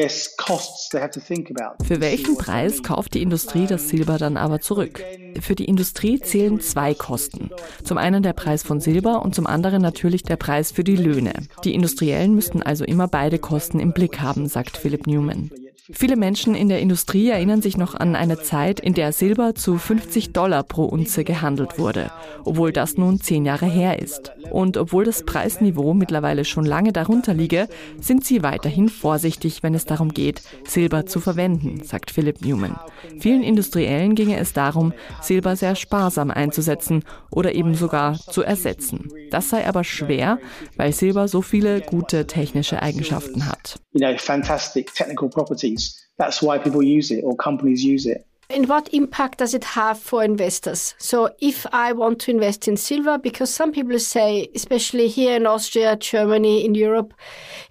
welchen 2.01 2.39
Preis 2.39 2.83
kauft 2.83 3.13
die 3.13 3.21
Industrie 3.21 3.67
das 3.67 3.91
Silber 3.91 4.17
dann 4.17 4.39
aber 4.39 4.63
zurück? 4.63 5.05
Für 5.41 5.55
die 5.55 5.67
Industrie 5.67 6.19
zählen 6.21 6.59
zwei 6.61 6.95
Kosten. 6.95 7.51
Zum 7.83 7.99
einen 7.99 8.23
der 8.23 8.33
Preis 8.33 8.63
von 8.63 8.81
Silber 8.81 9.21
und 9.23 9.35
zum 9.35 9.47
anderen 9.47 9.83
natürlich 9.83 10.23
der 10.23 10.37
Preis 10.37 10.73
für 10.73 10.85
die 10.85 10.97
Löhne. 10.97 11.35
Die 11.65 11.75
Industriellen 11.75 12.35
müssten 12.35 12.63
also 12.63 12.85
immer 12.85 13.09
beide 13.09 13.39
Kosten 13.39 13.79
im 13.79 13.93
Blick 13.93 14.21
haben, 14.21 14.49
sagt 14.49 14.79
Philip 14.79 15.07
Newman. 15.07 15.51
Viele 15.93 16.17
Menschen 16.17 16.55
in 16.55 16.71
der 16.71 16.81
Industrie 16.81 17.29
erinnern 17.29 17.61
sich 17.61 17.77
noch 17.77 17.95
an 17.95 18.17
eine 18.17 18.41
Zeit, 18.41 18.81
in 18.81 18.95
der 18.95 19.13
Silber 19.13 19.55
zu 19.55 19.77
50 19.77 20.33
Dollar 20.33 20.63
pro 20.63 20.85
Unze 20.85 21.25
gehandelt 21.25 21.79
wurde, 21.79 22.11
obwohl 22.47 22.73
das 22.73 22.97
nun 22.97 23.21
zehn 23.21 23.45
Jahre 23.45 23.67
her 23.67 23.99
ist. 24.01 24.33
Und 24.51 24.79
obwohl 24.79 25.05
das 25.05 25.25
Preisniveau 25.27 25.93
mittlerweile 25.93 26.47
schon 26.47 26.65
lange 26.65 26.95
darunter 26.95 27.35
liege, 27.35 27.69
sind 28.01 28.25
sie 28.25 28.43
weiterhin 28.43 28.89
vorsichtig, 28.89 29.63
wenn 29.63 29.75
es 29.75 29.85
darum 29.85 30.15
geht, 30.15 30.41
Silber 30.67 31.05
zu 31.05 31.21
verwenden, 31.21 31.83
sagt 31.85 32.11
Philip 32.11 32.41
Newman. 32.41 32.79
Vielen 33.21 33.43
Industriellen 33.43 34.15
ginge 34.15 34.39
es 34.39 34.55
darum, 34.55 34.95
Silber 35.21 35.55
sehr 35.55 35.75
sparsam 35.75 36.31
einzusetzen 36.31 37.05
oder 37.31 37.55
eben 37.55 37.75
sogar 37.75 38.19
zu 38.19 38.43
ersetzen. 38.43 39.11
Das 39.31 39.51
sei 39.51 39.69
aber 39.69 39.85
schwer, 39.85 40.39
weil 40.77 40.95
Silber 40.95 41.29
so 41.29 41.43
viele 41.43 41.83
gute 41.83 42.27
technische 42.27 42.81
Eigenschaften 42.81 43.45
hat. 43.45 43.81
You 43.93 44.01
know, 44.01 44.17
fantastic 44.17 44.95
technical 44.95 45.29
properties. 45.29 45.74
That's 46.19 46.43
why 46.43 46.59
people 46.59 46.83
use 46.83 47.11
it 47.11 47.23
or 47.25 47.37
companies 47.37 47.85
use 47.85 48.07
it. 48.07 48.27
And 48.51 48.69
what 48.69 48.93
impact 48.93 49.39
does 49.39 49.55
it 49.55 49.65
have 49.65 49.99
for 49.99 50.23
investors? 50.23 50.95
So, 50.99 51.31
if 51.41 51.67
I 51.73 51.93
want 51.93 52.21
to 52.21 52.31
invest 52.31 52.69
in 52.69 52.77
silver, 52.77 53.17
because 53.17 53.53
some 53.53 53.73
people 53.73 53.99
say, 53.99 54.49
especially 54.55 55.09
here 55.09 55.37
in 55.37 55.47
Austria, 55.47 55.97
Germany, 55.97 56.65
in 56.65 56.75
Europe, 56.75 57.15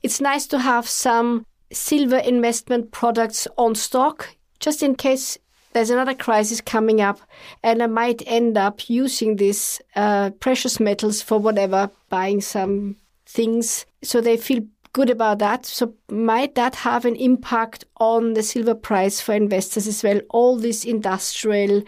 it's 0.01 0.19
nice 0.19 0.47
to 0.47 0.57
have 0.57 0.87
some 0.87 1.45
silver 1.71 2.17
investment 2.17 2.91
products 2.91 3.47
on 3.57 3.75
stock 3.75 4.29
just 4.59 4.81
in 4.81 4.95
case 4.95 5.37
there's 5.73 5.89
another 5.89 6.13
crisis 6.13 6.61
coming 6.61 7.01
up 7.01 7.19
and 7.63 7.81
I 7.81 7.87
might 7.87 8.21
end 8.25 8.57
up 8.57 8.89
using 8.89 9.35
these 9.35 9.81
uh, 9.95 10.29
precious 10.39 10.79
metals 10.79 11.21
for 11.21 11.39
whatever, 11.39 11.89
buying 12.09 12.41
some 12.41 12.95
things. 13.25 13.85
So 14.03 14.21
they 14.21 14.37
feel 14.37 14.61
good 14.93 15.09
about 15.09 15.39
that. 15.39 15.65
So 15.65 15.95
might 16.09 16.55
that 16.55 16.75
have 16.75 17.05
an 17.05 17.15
impact 17.15 17.85
on 17.97 18.33
the 18.33 18.43
silver 18.43 18.75
price 18.75 19.19
for 19.19 19.33
investors 19.33 19.87
as 19.87 20.03
well? 20.03 20.21
All 20.29 20.57
these 20.57 20.85
industrial 20.85 21.83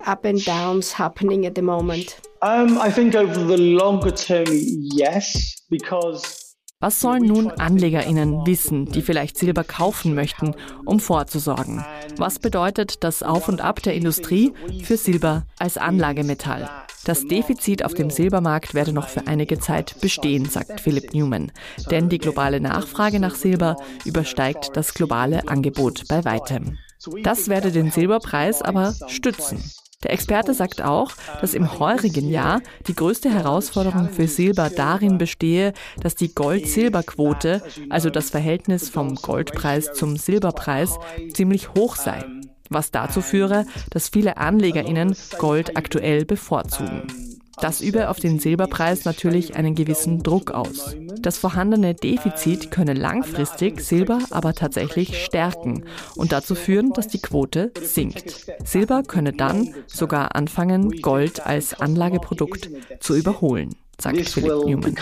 up 0.00 0.24
and 0.24 0.42
downs 0.44 0.92
happening 0.92 1.46
at 1.46 1.54
the 1.54 1.62
moment. 1.62 2.20
Um, 2.42 2.78
I 2.78 2.90
think 2.90 3.14
over 3.14 3.44
the 3.44 3.56
longer 3.56 4.10
term, 4.10 4.46
yes, 4.48 5.56
because 5.70 6.45
Was 6.78 7.00
sollen 7.00 7.22
nun 7.22 7.50
Anlegerinnen 7.50 8.46
wissen, 8.46 8.84
die 8.84 9.00
vielleicht 9.00 9.38
Silber 9.38 9.64
kaufen 9.64 10.14
möchten, 10.14 10.54
um 10.84 11.00
vorzusorgen? 11.00 11.82
Was 12.18 12.38
bedeutet 12.38 13.02
das 13.02 13.22
Auf 13.22 13.48
und 13.48 13.62
Ab 13.62 13.82
der 13.82 13.94
Industrie 13.94 14.52
für 14.82 14.98
Silber 14.98 15.46
als 15.58 15.78
Anlagemetall? 15.78 16.68
Das 17.06 17.26
Defizit 17.26 17.82
auf 17.82 17.94
dem 17.94 18.10
Silbermarkt 18.10 18.74
werde 18.74 18.92
noch 18.92 19.08
für 19.08 19.26
einige 19.26 19.58
Zeit 19.58 19.98
bestehen, 20.02 20.44
sagt 20.44 20.82
Philip 20.82 21.14
Newman. 21.14 21.50
Denn 21.90 22.10
die 22.10 22.18
globale 22.18 22.60
Nachfrage 22.60 23.20
nach 23.20 23.36
Silber 23.36 23.76
übersteigt 24.04 24.72
das 24.74 24.92
globale 24.92 25.48
Angebot 25.48 26.06
bei 26.08 26.26
weitem. 26.26 26.76
Das 27.22 27.48
werde 27.48 27.72
den 27.72 27.90
Silberpreis 27.90 28.60
aber 28.60 28.94
stützen. 29.06 29.64
Der 30.02 30.12
Experte 30.12 30.52
sagt 30.52 30.82
auch, 30.82 31.12
dass 31.40 31.54
im 31.54 31.78
heurigen 31.78 32.28
Jahr 32.28 32.60
die 32.86 32.94
größte 32.94 33.30
Herausforderung 33.30 34.10
für 34.10 34.28
Silber 34.28 34.68
darin 34.68 35.16
bestehe, 35.16 35.72
dass 36.00 36.14
die 36.14 36.34
Gold-Silber-Quote, 36.34 37.62
also 37.88 38.10
das 38.10 38.30
Verhältnis 38.30 38.90
vom 38.90 39.14
Goldpreis 39.14 39.94
zum 39.94 40.16
Silberpreis, 40.16 40.98
ziemlich 41.32 41.70
hoch 41.74 41.96
sei, 41.96 42.24
was 42.68 42.90
dazu 42.90 43.22
führe, 43.22 43.64
dass 43.90 44.10
viele 44.10 44.36
Anlegerinnen 44.36 45.16
Gold 45.38 45.76
aktuell 45.78 46.26
bevorzugen. 46.26 47.25
Das 47.60 47.80
übe 47.80 48.08
auf 48.10 48.20
den 48.20 48.38
Silberpreis 48.38 49.04
natürlich 49.04 49.56
einen 49.56 49.74
gewissen 49.74 50.22
Druck 50.22 50.50
aus. 50.50 50.94
Das 51.20 51.38
vorhandene 51.38 51.94
Defizit 51.94 52.70
könne 52.70 52.92
langfristig 52.94 53.80
Silber 53.80 54.18
aber 54.30 54.54
tatsächlich 54.54 55.24
stärken 55.24 55.84
und 56.14 56.32
dazu 56.32 56.54
führen, 56.54 56.92
dass 56.92 57.08
die 57.08 57.20
Quote 57.20 57.72
sinkt. 57.80 58.46
Silber 58.64 59.02
könne 59.02 59.32
dann 59.32 59.74
sogar 59.86 60.34
anfangen, 60.34 61.00
Gold 61.00 61.46
als 61.46 61.74
Anlageprodukt 61.80 62.70
zu 63.00 63.14
überholen, 63.16 63.74
sagt 63.98 64.28
Philip 64.28 64.66
Newman. 64.66 64.94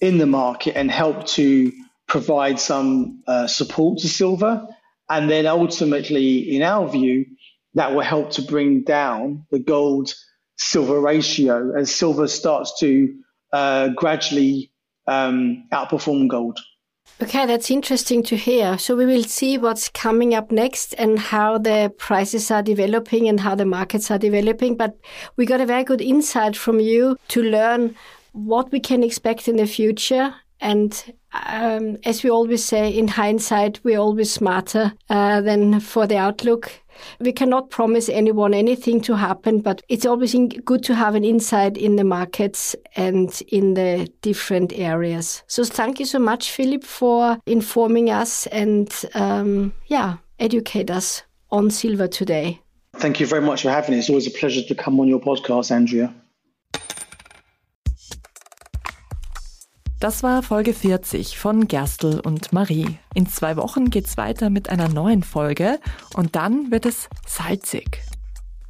in 0.00 0.18
the 0.18 0.26
market 0.26 0.76
and 0.76 0.90
help 0.90 1.26
to 1.26 1.72
provide 2.06 2.60
some 2.60 3.22
uh, 3.26 3.46
support 3.46 3.98
to 3.98 4.08
silver. 4.08 4.68
And 5.08 5.30
then 5.30 5.46
ultimately, 5.46 6.56
in 6.56 6.62
our 6.62 6.88
view, 6.88 7.24
that 7.76 7.94
will 7.94 8.02
help 8.02 8.30
to 8.32 8.42
bring 8.42 8.82
down 8.82 9.46
the 9.50 9.58
gold 9.58 10.12
silver 10.56 10.98
ratio 11.00 11.72
as 11.78 11.94
silver 11.94 12.26
starts 12.26 12.78
to 12.80 13.14
uh, 13.52 13.88
gradually 13.88 14.72
um, 15.06 15.68
outperform 15.72 16.26
gold. 16.28 16.58
Okay, 17.22 17.46
that's 17.46 17.70
interesting 17.70 18.22
to 18.24 18.36
hear. 18.36 18.76
So 18.76 18.96
we 18.96 19.06
will 19.06 19.22
see 19.22 19.56
what's 19.56 19.88
coming 19.88 20.34
up 20.34 20.50
next 20.50 20.92
and 20.94 21.18
how 21.18 21.56
the 21.56 21.94
prices 21.96 22.50
are 22.50 22.62
developing 22.62 23.28
and 23.28 23.40
how 23.40 23.54
the 23.54 23.64
markets 23.64 24.10
are 24.10 24.18
developing. 24.18 24.76
But 24.76 24.98
we 25.36 25.46
got 25.46 25.60
a 25.60 25.66
very 25.66 25.84
good 25.84 26.00
insight 26.00 26.56
from 26.56 26.80
you 26.80 27.16
to 27.28 27.42
learn 27.42 27.94
what 28.32 28.70
we 28.72 28.80
can 28.80 29.02
expect 29.02 29.48
in 29.48 29.56
the 29.56 29.66
future. 29.66 30.34
And 30.60 31.14
um, 31.32 31.96
as 32.04 32.22
we 32.22 32.30
always 32.30 32.64
say, 32.64 32.90
in 32.90 33.08
hindsight, 33.08 33.80
we're 33.82 33.98
always 33.98 34.32
smarter 34.32 34.92
uh, 35.08 35.40
than 35.40 35.80
for 35.80 36.06
the 36.06 36.18
outlook. 36.18 36.72
We 37.20 37.32
cannot 37.32 37.70
promise 37.70 38.08
anyone 38.08 38.54
anything 38.54 39.00
to 39.02 39.16
happen, 39.16 39.60
but 39.60 39.82
it's 39.88 40.06
always 40.06 40.34
good 40.64 40.82
to 40.84 40.94
have 40.94 41.14
an 41.14 41.24
insight 41.24 41.76
in 41.76 41.96
the 41.96 42.04
markets 42.04 42.76
and 42.94 43.42
in 43.48 43.74
the 43.74 44.10
different 44.22 44.72
areas. 44.72 45.42
So 45.46 45.64
thank 45.64 46.00
you 46.00 46.06
so 46.06 46.18
much, 46.18 46.50
Philip, 46.50 46.84
for 46.84 47.38
informing 47.46 48.10
us 48.10 48.46
and 48.48 48.92
um, 49.14 49.72
yeah, 49.86 50.16
educate 50.38 50.90
us 50.90 51.22
on 51.50 51.70
silver 51.70 52.08
today. 52.08 52.60
Thank 52.96 53.20
you 53.20 53.26
very 53.26 53.42
much 53.42 53.62
for 53.62 53.70
having 53.70 53.92
me. 53.92 53.98
It's 53.98 54.08
always 54.08 54.26
a 54.26 54.30
pleasure 54.30 54.62
to 54.62 54.74
come 54.74 55.00
on 55.00 55.08
your 55.08 55.20
podcast, 55.20 55.70
Andrea. 55.70 56.14
Das 59.98 60.22
war 60.22 60.42
Folge 60.42 60.74
40 60.74 61.38
von 61.38 61.68
Gerstl 61.68 62.20
und 62.20 62.52
Marie. 62.52 62.98
In 63.14 63.26
zwei 63.26 63.56
Wochen 63.56 63.88
geht's 63.88 64.18
weiter 64.18 64.50
mit 64.50 64.68
einer 64.68 64.88
neuen 64.88 65.22
Folge 65.22 65.80
und 66.14 66.36
dann 66.36 66.70
wird 66.70 66.84
es 66.84 67.08
salzig. 67.26 68.02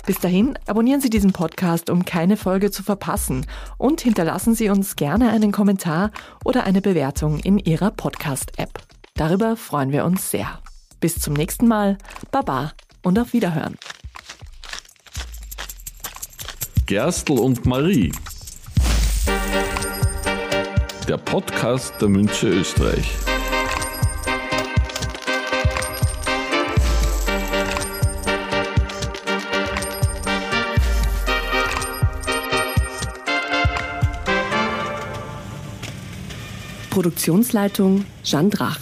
Bis 0.07 0.21
dahin 0.21 0.57
abonnieren 0.69 1.01
Sie 1.01 1.11
diesen 1.11 1.33
Podcast, 1.33 1.91
um 1.91 2.05
keine 2.05 2.37
Folge 2.37 2.71
zu 2.71 2.85
verpassen 2.85 3.45
und 3.77 4.03
hinterlassen 4.03 4.55
Sie 4.55 4.69
uns 4.69 4.95
gerne 4.95 5.31
einen 5.31 5.51
Kommentar 5.51 6.13
oder 6.45 6.63
eine 6.63 6.81
Bewertung 6.81 7.41
in 7.41 7.59
Ihrer 7.59 7.91
Podcast-App. 7.91 8.81
Darüber 9.15 9.57
freuen 9.57 9.91
wir 9.91 10.05
uns 10.05 10.31
sehr. 10.31 10.61
Bis 11.01 11.19
zum 11.19 11.35
nächsten 11.35 11.67
Mal. 11.67 11.99
Baba 12.31 12.73
und 13.03 13.19
auf 13.19 13.33
Wiederhören. 13.33 13.77
Gerstl 16.87 17.33
und 17.33 17.67
Marie 17.67 18.13
der 21.07 21.19
Podcast 21.19 21.95
der 22.01 22.09
Münche 22.09 22.49
Österreich. 22.49 23.17
Produktionsleitung 36.91 38.05
Jeanne 38.25 38.49
Drach. 38.49 38.81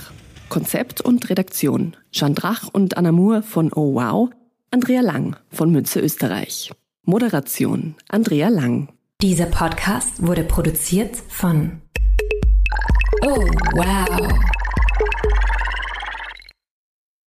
Konzept 0.48 1.00
und 1.00 1.28
Redaktion 1.28 1.96
Jeanne 2.10 2.34
Drach 2.34 2.68
und 2.72 2.96
Anna 2.96 3.12
Moore 3.12 3.42
von 3.42 3.70
Oh 3.72 3.94
Wow, 3.94 4.30
Andrea 4.70 5.02
Lang 5.02 5.37
von 5.50 5.70
Münze 5.70 6.00
Österreich. 6.00 6.72
Moderation 7.02 7.96
Andrea 8.08 8.48
Lang. 8.48 8.88
Dieser 9.20 9.46
Podcast 9.46 10.26
wurde 10.26 10.44
produziert 10.44 11.16
von 11.16 11.82
Oh, 13.22 13.48
wow. 13.74 14.53